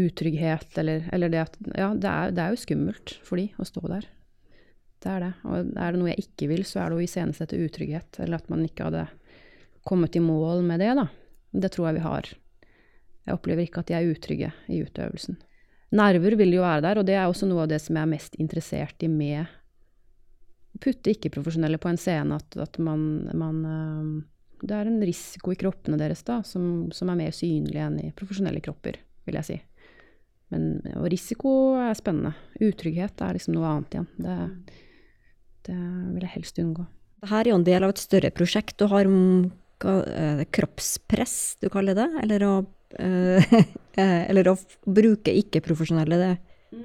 utrygghet, 0.00 0.72
eller, 0.82 1.06
eller, 1.14 1.32
det 1.32 1.44
at 1.44 1.60
Ja, 1.74 1.92
det 1.94 2.10
er, 2.10 2.34
det 2.34 2.42
er, 2.42 2.54
jo 2.54 2.64
skummelt 2.64 3.14
for 3.26 3.40
de 3.40 3.48
å 3.58 3.66
stå 3.66 3.84
der. 3.86 4.08
Det 5.00 5.12
er 5.14 5.24
det. 5.24 5.32
Og 5.48 5.70
er 5.72 5.94
det 5.94 6.00
noe 6.00 6.12
jeg 6.12 6.26
ikke 6.26 6.50
vil, 6.50 6.66
så 6.68 6.82
er 6.82 6.90
det 6.90 6.98
å 6.98 7.04
iscenesette 7.04 7.60
utrygghet, 7.60 8.20
eller 8.20 8.42
at 8.42 8.50
man 8.52 8.66
ikke 8.66 8.90
hadde 8.90 9.06
kommet 9.86 10.16
i 10.18 10.22
mål 10.22 10.64
med 10.66 10.82
det, 10.82 10.92
da. 10.98 11.06
Det 11.50 11.70
tror 11.72 11.88
jeg 11.88 11.98
vi 11.98 12.04
har. 12.04 12.28
Jeg 13.26 13.36
opplever 13.36 13.64
ikke 13.64 13.82
at 13.82 13.90
de 13.90 13.96
er 13.96 14.10
utrygge 14.10 14.50
i 14.70 14.82
utøvelsen. 14.84 15.38
Nerver 15.96 16.36
vil 16.38 16.52
jo 16.54 16.62
være 16.62 16.84
der, 16.84 17.00
og 17.00 17.06
det 17.08 17.16
er 17.18 17.26
også 17.26 17.48
noe 17.50 17.64
av 17.64 17.72
det 17.72 17.80
som 17.82 17.96
jeg 17.96 18.06
er 18.06 18.12
mest 18.12 18.36
interessert 18.38 19.02
i 19.02 19.08
med 19.10 19.48
putte 20.78 21.12
ikke-profesjonelle 21.14 21.80
på 21.80 21.90
en 21.90 21.98
scene. 22.00 22.38
At, 22.38 22.56
at 22.60 22.78
man, 22.82 23.30
man, 23.34 23.64
eh, 23.64 24.60
Det 24.60 24.76
er 24.76 24.90
en 24.90 25.00
risiko 25.00 25.54
i 25.54 25.56
kroppene 25.56 25.96
deres 25.96 26.22
da, 26.22 26.42
som, 26.44 26.90
som, 26.92 27.08
er 27.08 27.16
mer 27.16 27.32
synlig 27.32 27.80
enn 27.80 27.98
i 28.02 28.12
profesjonelle 28.12 28.60
kropper, 28.60 28.98
vil 29.24 29.38
jeg 29.40 29.48
si. 29.48 29.58
Men, 30.52 30.82
og 30.98 31.06
risiko 31.08 31.76
er 31.80 31.94
spennende. 31.96 32.34
Utrygghet 32.60 33.22
er 33.22 33.38
liksom 33.38 33.54
noe 33.54 33.70
annet 33.70 33.94
igjen. 33.94 34.08
Det, 34.18 34.36
det 35.70 35.78
vil 35.78 36.26
jeg 36.26 36.34
helst 36.34 36.60
unngå. 36.60 36.84
Dette 37.20 37.38
er 37.38 37.50
jo 37.50 37.56
en 37.58 37.64
del 37.64 37.86
av 37.86 37.94
et 37.94 38.02
større 38.02 38.30
prosjekt. 38.34 38.76
Du 38.80 38.88
har 38.90 39.08
uh, 39.08 40.42
kroppspress, 40.50 41.36
du 41.60 41.68
kaller 41.72 41.96
det? 41.96 42.08
Eller 42.24 42.44
å, 42.44 42.52
uh, 43.00 43.54
eller 44.28 44.50
å 44.50 44.56
bruke 44.84 45.32
ikke-profesjonelle 45.42 46.34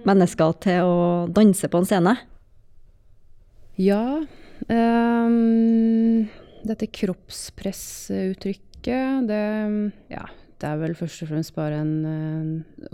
mennesker 0.06 0.56
til 0.65 0.86
å 0.86 0.96
danse 1.34 1.70
på 1.72 1.82
en 1.82 1.89
scene? 1.89 2.15
Ja. 3.75 4.24
Um, 4.72 6.32
dette 6.63 6.88
kroppspressuttrykket, 6.88 9.27
det 9.27 9.91
Ja, 10.08 10.24
det 10.62 10.70
er 10.70 10.77
vel 10.79 10.96
først 10.96 11.24
og 11.25 11.29
fremst 11.29 11.55
bare 11.58 11.75
en 11.84 12.05
uh, 12.08 12.46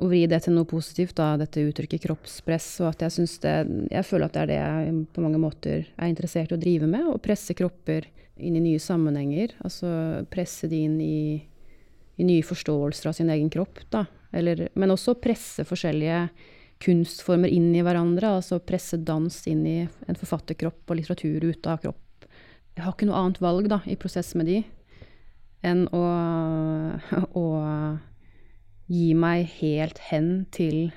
Å 0.02 0.08
vri 0.10 0.28
det 0.30 0.40
til 0.46 0.54
noe 0.56 0.66
positivt, 0.66 1.16
da, 1.20 1.38
dette 1.40 1.68
uttrykket 1.68 2.02
kroppspress. 2.08 2.82
Og 2.82 2.88
at 2.90 3.02
jeg 3.06 3.12
det 3.44 3.58
Jeg 3.92 4.06
føler 4.08 4.26
at 4.26 4.34
det 4.34 4.42
er 4.42 4.48
det 4.50 4.62
jeg 4.62 5.06
på 5.14 5.22
mange 5.22 5.40
måter 5.42 5.80
er 5.96 6.08
interessert 6.10 6.52
i 6.52 6.56
å 6.58 6.62
drive 6.62 6.88
med. 6.90 7.06
Å 7.08 7.18
presse 7.22 7.54
kropper 7.54 8.02
inn 8.42 8.56
i 8.58 8.64
nye 8.64 8.80
sammenhenger. 8.82 9.48
Altså 9.62 9.88
presse 10.34 10.68
de 10.68 10.78
inn 10.88 11.02
i, 11.02 11.46
i 12.18 12.24
nye 12.26 12.44
forståelser 12.44 13.08
av 13.12 13.16
sin 13.18 13.30
egen 13.30 13.50
kropp, 13.54 13.80
da. 13.94 14.06
Eller, 14.34 14.70
men 14.80 14.92
også 14.94 15.18
presse 15.20 15.66
forskjellige 15.68 16.30
kunstformer 16.82 17.52
inn 17.52 17.72
i 17.76 17.84
hverandre. 17.86 18.36
Altså 18.40 18.62
presse 18.64 19.00
dans 19.06 19.42
inn 19.48 19.66
i 19.70 19.80
en 19.86 20.20
forfatterkropp 20.20 20.90
og 20.90 21.00
litteratur 21.00 21.48
ut 21.48 21.70
av 21.70 21.82
kropp. 21.84 22.30
Jeg 22.76 22.86
har 22.86 22.96
ikke 22.96 23.10
noe 23.10 23.20
annet 23.20 23.42
valg 23.44 23.68
da, 23.72 23.82
i 23.86 24.00
prosess 24.00 24.34
med 24.40 24.48
de 24.50 24.62
enn 25.68 25.86
å, 25.94 26.04
å 27.42 27.46
gi 28.92 29.10
meg 29.18 29.50
helt 29.60 30.02
hen 30.10 30.32
til, 30.54 30.90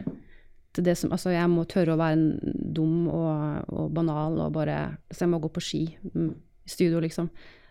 det 0.74 0.96
som 0.98 1.12
Altså, 1.14 1.30
jeg 1.30 1.50
må 1.52 1.62
tørre 1.70 1.94
å 1.94 2.00
være 2.00 2.48
dum 2.74 3.04
og, 3.06 3.68
og, 3.70 3.92
banal 3.94 4.40
og 4.42 4.56
bare 4.56 4.96
Så 5.06 5.22
jeg 5.22 5.30
må 5.30 5.38
gå 5.38 5.52
på 5.54 5.62
ski 5.62 5.82
mm, 6.02 6.32
i 6.66 6.72
studio, 6.72 6.98
liksom. 7.04 7.28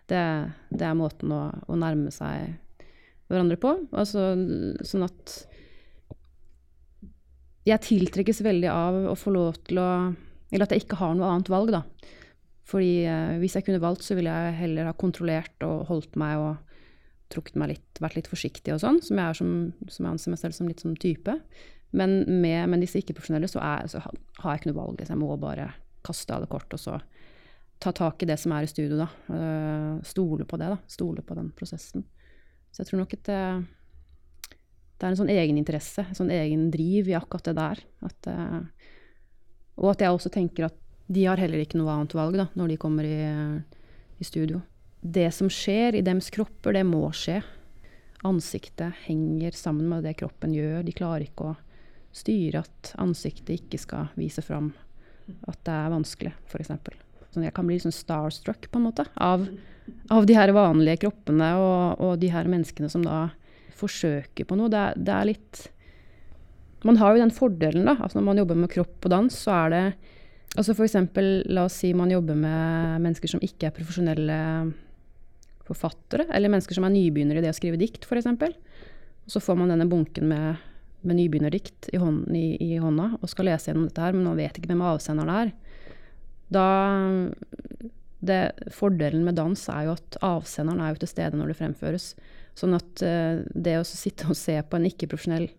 Det, 0.08 0.22
det 0.72 0.86
er 0.88 0.96
måten 0.96 1.32
å, 1.34 1.42
å, 1.68 1.76
nærme 1.76 2.08
seg 2.14 2.54
hverandre 3.28 3.58
på. 3.60 3.74
Altså 3.92 4.30
sånn 4.88 5.04
at 5.04 5.34
jeg 7.64 7.84
tiltrekkes 7.84 8.42
veldig 8.44 8.70
av 8.70 8.98
å 9.10 9.16
få 9.18 9.32
lov 9.34 9.58
til 9.64 9.80
å 9.80 9.88
Eller 10.52 10.68
at 10.68 10.74
jeg 10.74 10.84
ikke 10.84 11.00
har 11.00 11.16
noe 11.16 11.30
annet 11.32 11.48
valg, 11.50 11.72
da. 11.74 11.80
Fordi 12.68 13.04
eh, 13.10 13.32
hvis 13.40 13.56
jeg 13.56 13.66
kunne 13.66 13.82
valgt, 13.82 14.04
så 14.06 14.14
ville 14.14 14.30
jeg 14.30 14.58
heller 14.60 14.86
ha 14.86 14.92
kontrollert 14.94 15.64
og 15.66 15.88
holdt 15.88 16.14
meg 16.20 16.38
og 16.38 16.76
trukket 17.32 17.56
meg 17.58 17.72
litt, 17.72 18.00
vært 18.04 18.18
litt 18.20 18.30
forsiktig 18.30 18.74
og 18.74 18.78
sånn, 18.84 19.00
som 19.02 19.18
jeg, 19.18 19.32
er 19.32 19.38
som, 19.40 19.50
som 19.88 20.06
jeg 20.06 20.12
anser 20.12 20.30
meg 20.30 20.40
selv 20.40 20.56
som 20.56 20.68
litt 20.70 20.84
som 20.84 20.94
type. 21.00 21.34
Men 21.96 22.14
med, 22.28 22.68
med 22.70 22.84
disse 22.84 23.00
ikke-profesjonelle 23.00 23.50
så, 23.50 23.64
så, 23.90 24.04
har 24.04 24.48
jeg 24.52 24.62
ikke 24.62 24.70
noe 24.70 24.80
valg. 24.80 25.02
Så 25.02 25.14
jeg 25.14 25.22
må 25.24 25.34
bare 25.40 25.68
kaste 26.06 26.36
alle 26.36 26.50
kort 26.50 26.72
og 26.76 26.80
så 26.80 26.98
ta 27.82 27.92
tak 27.96 28.22
i 28.22 28.28
det 28.30 28.36
som 28.40 28.54
er 28.54 28.64
i 28.64 28.70
studio, 28.70 29.00
da. 29.00 29.08
Uh, 29.26 29.98
stole 30.06 30.46
på 30.48 30.58
det, 30.60 30.70
da. 30.70 30.78
Stole 30.90 31.24
på 31.26 31.36
den 31.36 31.50
prosessen. 31.56 32.06
Så 32.70 32.82
jeg 32.82 32.92
tror 32.92 33.02
nok 33.02 33.16
at 33.18 33.32
det, 35.04 35.10
er 35.10 35.12
en 35.12 35.20
sånn 35.20 35.34
egeninteresse, 35.34 36.06
en 36.08 36.16
sånn 36.16 36.32
egen 36.32 36.70
driv 36.72 37.10
i 37.12 37.16
akkurat 37.18 37.50
det 37.50 37.56
der. 37.58 37.82
At, 38.08 38.30
uh, 38.32 38.60
og 39.82 39.92
at 39.92 40.04
jeg 40.04 40.16
også 40.16 40.32
tenker 40.32 40.70
at 40.70 40.78
de 41.12 41.26
har 41.28 41.36
heller 41.36 41.60
ikke 41.60 41.76
noe 41.76 41.92
annet 41.92 42.16
valg 42.16 42.38
da, 42.40 42.48
når 42.56 42.72
de 42.72 42.80
kommer 42.80 43.04
i, 43.04 43.18
i 44.16 44.24
studio 44.24 44.62
det 45.04 45.28
som 45.36 45.50
skjer 45.52 45.98
i 45.98 46.04
deres 46.04 46.30
kropper, 46.32 46.72
det 46.72 46.84
må 46.88 47.04
skje. 47.12 47.42
Ansiktet 48.24 49.04
henger 49.04 49.52
sammen 49.52 49.90
med 49.90 50.06
det 50.06 50.16
kroppen 50.16 50.54
gjør. 50.56 50.80
De 50.86 50.94
klarer 50.96 51.26
ikke 51.26 51.50
å 51.50 51.56
styre 52.14 52.62
at 52.64 52.94
ansiktet 53.02 53.58
ikke 53.58 53.80
skal 53.82 54.08
vise 54.16 54.40
fram 54.44 54.72
at 55.48 55.60
det 55.66 55.74
er 55.74 55.92
vanskelig, 55.92 56.32
f.eks. 56.48 56.72
Sånn, 57.34 57.44
jeg 57.44 57.54
kan 57.56 57.68
bli 57.68 57.76
liksom 57.76 57.92
starstruck 57.92 58.68
på 58.70 58.80
en 58.80 58.86
måte 58.86 59.06
av, 59.20 59.44
av 60.12 60.28
de 60.28 60.36
her 60.36 60.52
vanlige 60.56 61.02
kroppene 61.04 61.50
og, 61.58 62.00
og, 62.00 62.12
de 62.22 62.30
her 62.32 62.48
menneskene 62.48 62.90
som 62.92 63.04
da 63.04 63.26
forsøker 63.78 64.48
på 64.48 64.58
noe. 64.58 64.72
Det, 64.72 64.84
det 65.04 65.14
er 65.14 65.30
litt 65.32 65.64
Man 66.84 66.98
har 67.00 67.14
jo 67.14 67.22
den 67.22 67.32
fordelen, 67.34 67.86
da. 67.88 67.96
Altså 67.98 68.18
når 68.18 68.26
man 68.28 68.40
jobber 68.42 68.60
med 68.60 68.72
kropp 68.72 69.06
og 69.08 69.12
dans, 69.12 69.38
så 69.46 69.56
er 69.64 69.74
det 69.74 69.84
Altså 70.54 70.70
f.eks. 70.70 70.94
la 71.50 71.64
oss 71.66 71.80
si 71.82 71.88
man 71.98 72.12
jobber 72.12 72.36
med 72.38 73.02
mennesker 73.02 73.32
som 73.32 73.40
ikke 73.42 73.66
er 73.66 73.74
profesjonelle 73.74 74.36
forfattere, 75.66 76.28
eller 76.30 76.52
mennesker 76.52 76.76
som 76.76 76.86
er 76.86 76.92
nybegynnere 76.94 77.40
i 77.40 77.44
det 77.44 77.50
å 77.50 77.56
skrive 77.56 77.80
dikt, 77.80 78.06
f.eks. 78.06 78.28
Så 79.26 79.42
får 79.42 79.58
man 79.58 79.72
denne 79.72 79.88
bunken 79.90 80.28
med, 80.30 80.60
med 81.02 81.18
nybegynnerdikt 81.18 81.88
i, 81.90 81.98
hånd, 81.98 82.28
i, 82.36 82.54
i, 82.60 82.76
hånda 82.78 83.14
og 83.16 83.32
skal 83.32 83.48
lese 83.48 83.70
gjennom 83.70 83.88
dette 83.88 84.04
her, 84.04 84.14
men 84.14 84.28
man 84.28 84.38
vet 84.38 84.60
ikke 84.60 84.70
hvem 84.70 84.84
avsenderen 84.84 85.34
er. 85.34 85.52
Da 86.52 86.68
det, 88.24 88.40
Fordelen 88.72 89.24
med 89.26 89.38
dans 89.40 89.66
er 89.72 89.88
jo 89.88 89.96
at 89.96 90.18
avsenderen 90.24 90.84
er 90.84 90.92
jo 90.92 91.02
til 91.02 91.12
stede 91.16 91.40
når 91.40 91.52
det 91.52 91.58
fremføres. 91.60 92.12
Sånn 92.54 92.76
at 92.76 93.02
uh, 93.02 93.42
det 93.54 93.78
å 93.80 93.86
sitte 93.86 94.28
og 94.30 94.38
se 94.38 94.56
på 94.62 94.78
en 94.78 94.88
ikke-profesjonell 94.90 95.50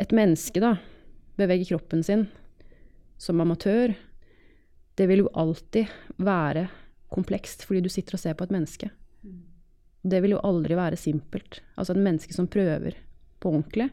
Et 0.00 0.12
menneske, 0.14 0.56
da, 0.62 0.76
bevege 1.36 1.66
kroppen 1.68 2.00
sin 2.06 2.22
som 3.20 3.40
amatør, 3.42 3.92
det 4.96 5.06
vil 5.10 5.24
jo 5.24 5.32
alltid 5.38 5.90
være 6.16 6.66
komplekst 7.12 7.66
fordi 7.68 7.84
du 7.84 7.90
sitter 7.92 8.16
og 8.16 8.22
ser 8.22 8.36
på 8.38 8.46
et 8.46 8.54
menneske. 8.54 8.88
Det 10.02 10.18
vil 10.24 10.34
jo 10.34 10.42
aldri 10.42 10.74
være 10.78 10.98
simpelt. 10.98 11.60
Altså 11.76 11.94
et 11.94 12.02
menneske 12.02 12.34
som 12.34 12.48
prøver 12.50 12.96
på 13.42 13.52
ordentlig, 13.52 13.90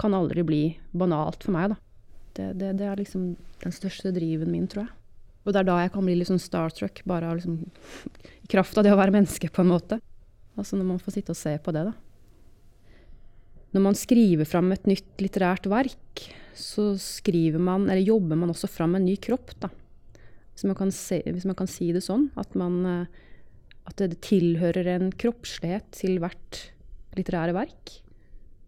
kan 0.00 0.14
aldri 0.16 0.44
bli 0.46 0.62
banalt 0.96 1.44
for 1.44 1.54
meg, 1.54 1.74
da. 1.74 1.80
Det, 2.32 2.46
det, 2.60 2.70
det 2.80 2.86
er 2.88 2.96
liksom 2.96 3.34
den 3.62 3.74
største 3.74 4.12
driven 4.14 4.52
min, 4.54 4.64
tror 4.70 4.86
jeg. 4.86 4.94
Og 5.42 5.52
det 5.52 5.60
er 5.60 5.68
da 5.68 5.80
jeg 5.82 5.92
kan 5.92 6.06
bli 6.06 6.14
litt 6.16 6.30
sånn 6.30 6.40
starstruck, 6.40 7.02
bare 7.08 7.28
av 7.28 7.38
liksom 7.38 7.58
i 8.46 8.50
kraft 8.50 8.78
av 8.78 8.86
det 8.86 8.94
å 8.94 9.00
være 9.00 9.14
menneske, 9.18 9.50
på 9.52 9.64
en 9.64 9.72
måte. 9.74 10.00
Altså 10.58 10.78
når 10.78 10.88
man 10.92 11.02
får 11.02 11.16
sitte 11.18 11.34
og 11.34 11.38
se 11.38 11.54
på 11.62 11.74
det, 11.74 11.86
da. 11.88 11.94
Når 13.72 13.84
man 13.86 13.96
skriver 13.96 14.48
fram 14.48 14.68
et 14.74 14.88
nytt 14.88 15.22
litterært 15.22 15.68
verk, 15.72 16.26
så 16.58 16.92
skriver 17.00 17.62
man, 17.62 17.86
eller 17.88 18.04
jobber 18.04 18.36
man 18.36 18.52
også 18.52 18.68
fram 18.68 18.98
en 18.98 19.06
ny 19.08 19.16
kropp, 19.16 19.54
da. 19.62 19.70
Hvis 20.52 20.66
man 20.68 20.76
kan, 20.76 20.92
se, 20.92 21.22
hvis 21.24 21.48
man 21.48 21.56
kan 21.56 21.70
si 21.70 21.88
det 21.96 22.04
sånn. 22.04 22.28
At, 22.36 22.52
man, 22.58 22.82
eh, 22.84 23.22
at 23.88 24.02
det 24.02 24.20
tilhører 24.24 24.90
en 24.92 25.08
kroppslighet 25.16 25.88
til 25.96 26.20
hvert 26.22 26.66
litterære 27.16 27.56
verk. 27.56 27.96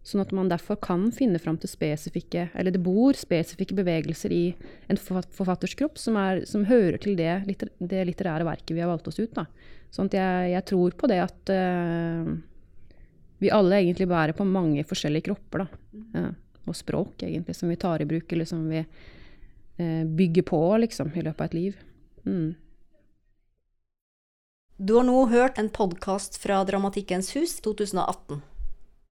Sånn 0.05 0.21
at 0.21 0.33
man 0.37 0.49
derfor 0.51 0.77
kan 0.81 1.07
finne 1.13 1.39
fram 1.41 1.55
til 1.57 1.71
spesifikke 1.71 2.43
Eller 2.53 2.69
det 2.75 2.83
bor 2.85 3.17
spesifikke 3.17 3.73
bevegelser 3.73 4.33
i 4.35 4.43
en 4.85 4.99
forfatters 5.01 5.73
kropp 5.79 5.97
som, 5.97 6.19
er, 6.21 6.43
som 6.45 6.67
hører 6.69 6.99
til 7.01 7.17
det, 7.17 7.39
det, 7.79 8.03
litterære 8.11 8.45
verket 8.45 8.75
vi 8.75 8.83
har 8.83 8.91
valgt 8.91 9.09
oss 9.09 9.17
ut. 9.17 9.33
Da. 9.33 9.47
Sånn 9.95 10.09
at 10.11 10.17
jeg, 10.17 10.49
jeg 10.51 10.67
tror 10.71 10.95
på 10.99 11.07
det 11.07 11.21
at 11.23 11.51
uh, 11.55 12.33
vi 13.39 13.51
alle 13.53 13.79
egentlig 13.79 14.09
bærer 14.11 14.35
på 14.35 14.47
mange 14.47 14.83
forskjellige 14.87 15.29
kropper, 15.29 15.63
da. 15.63 16.01
Ja, 16.17 16.31
og 16.65 16.73
språk, 16.75 17.21
egentlig, 17.21 17.53
som 17.55 17.69
vi 17.69 17.77
tar 17.79 18.01
i 18.01 18.07
bruk, 18.09 18.25
eller 18.33 18.47
som 18.49 18.63
vi 18.67 18.81
uh, 18.81 20.03
bygger 20.19 20.47
på, 20.49 20.61
liksom, 20.83 21.13
i 21.15 21.23
løpet 21.23 21.43
av 21.43 21.51
et 21.51 21.57
liv. 21.59 21.81
Mm. 22.25 22.55
Du 24.75 24.97
har 24.97 25.05
nå 25.07 25.21
hørt 25.31 25.61
en 25.61 25.69
podkast 25.71 26.41
fra 26.43 26.57
Dramatikkens 26.67 27.31
hus 27.37 27.59
2018. 27.63 28.41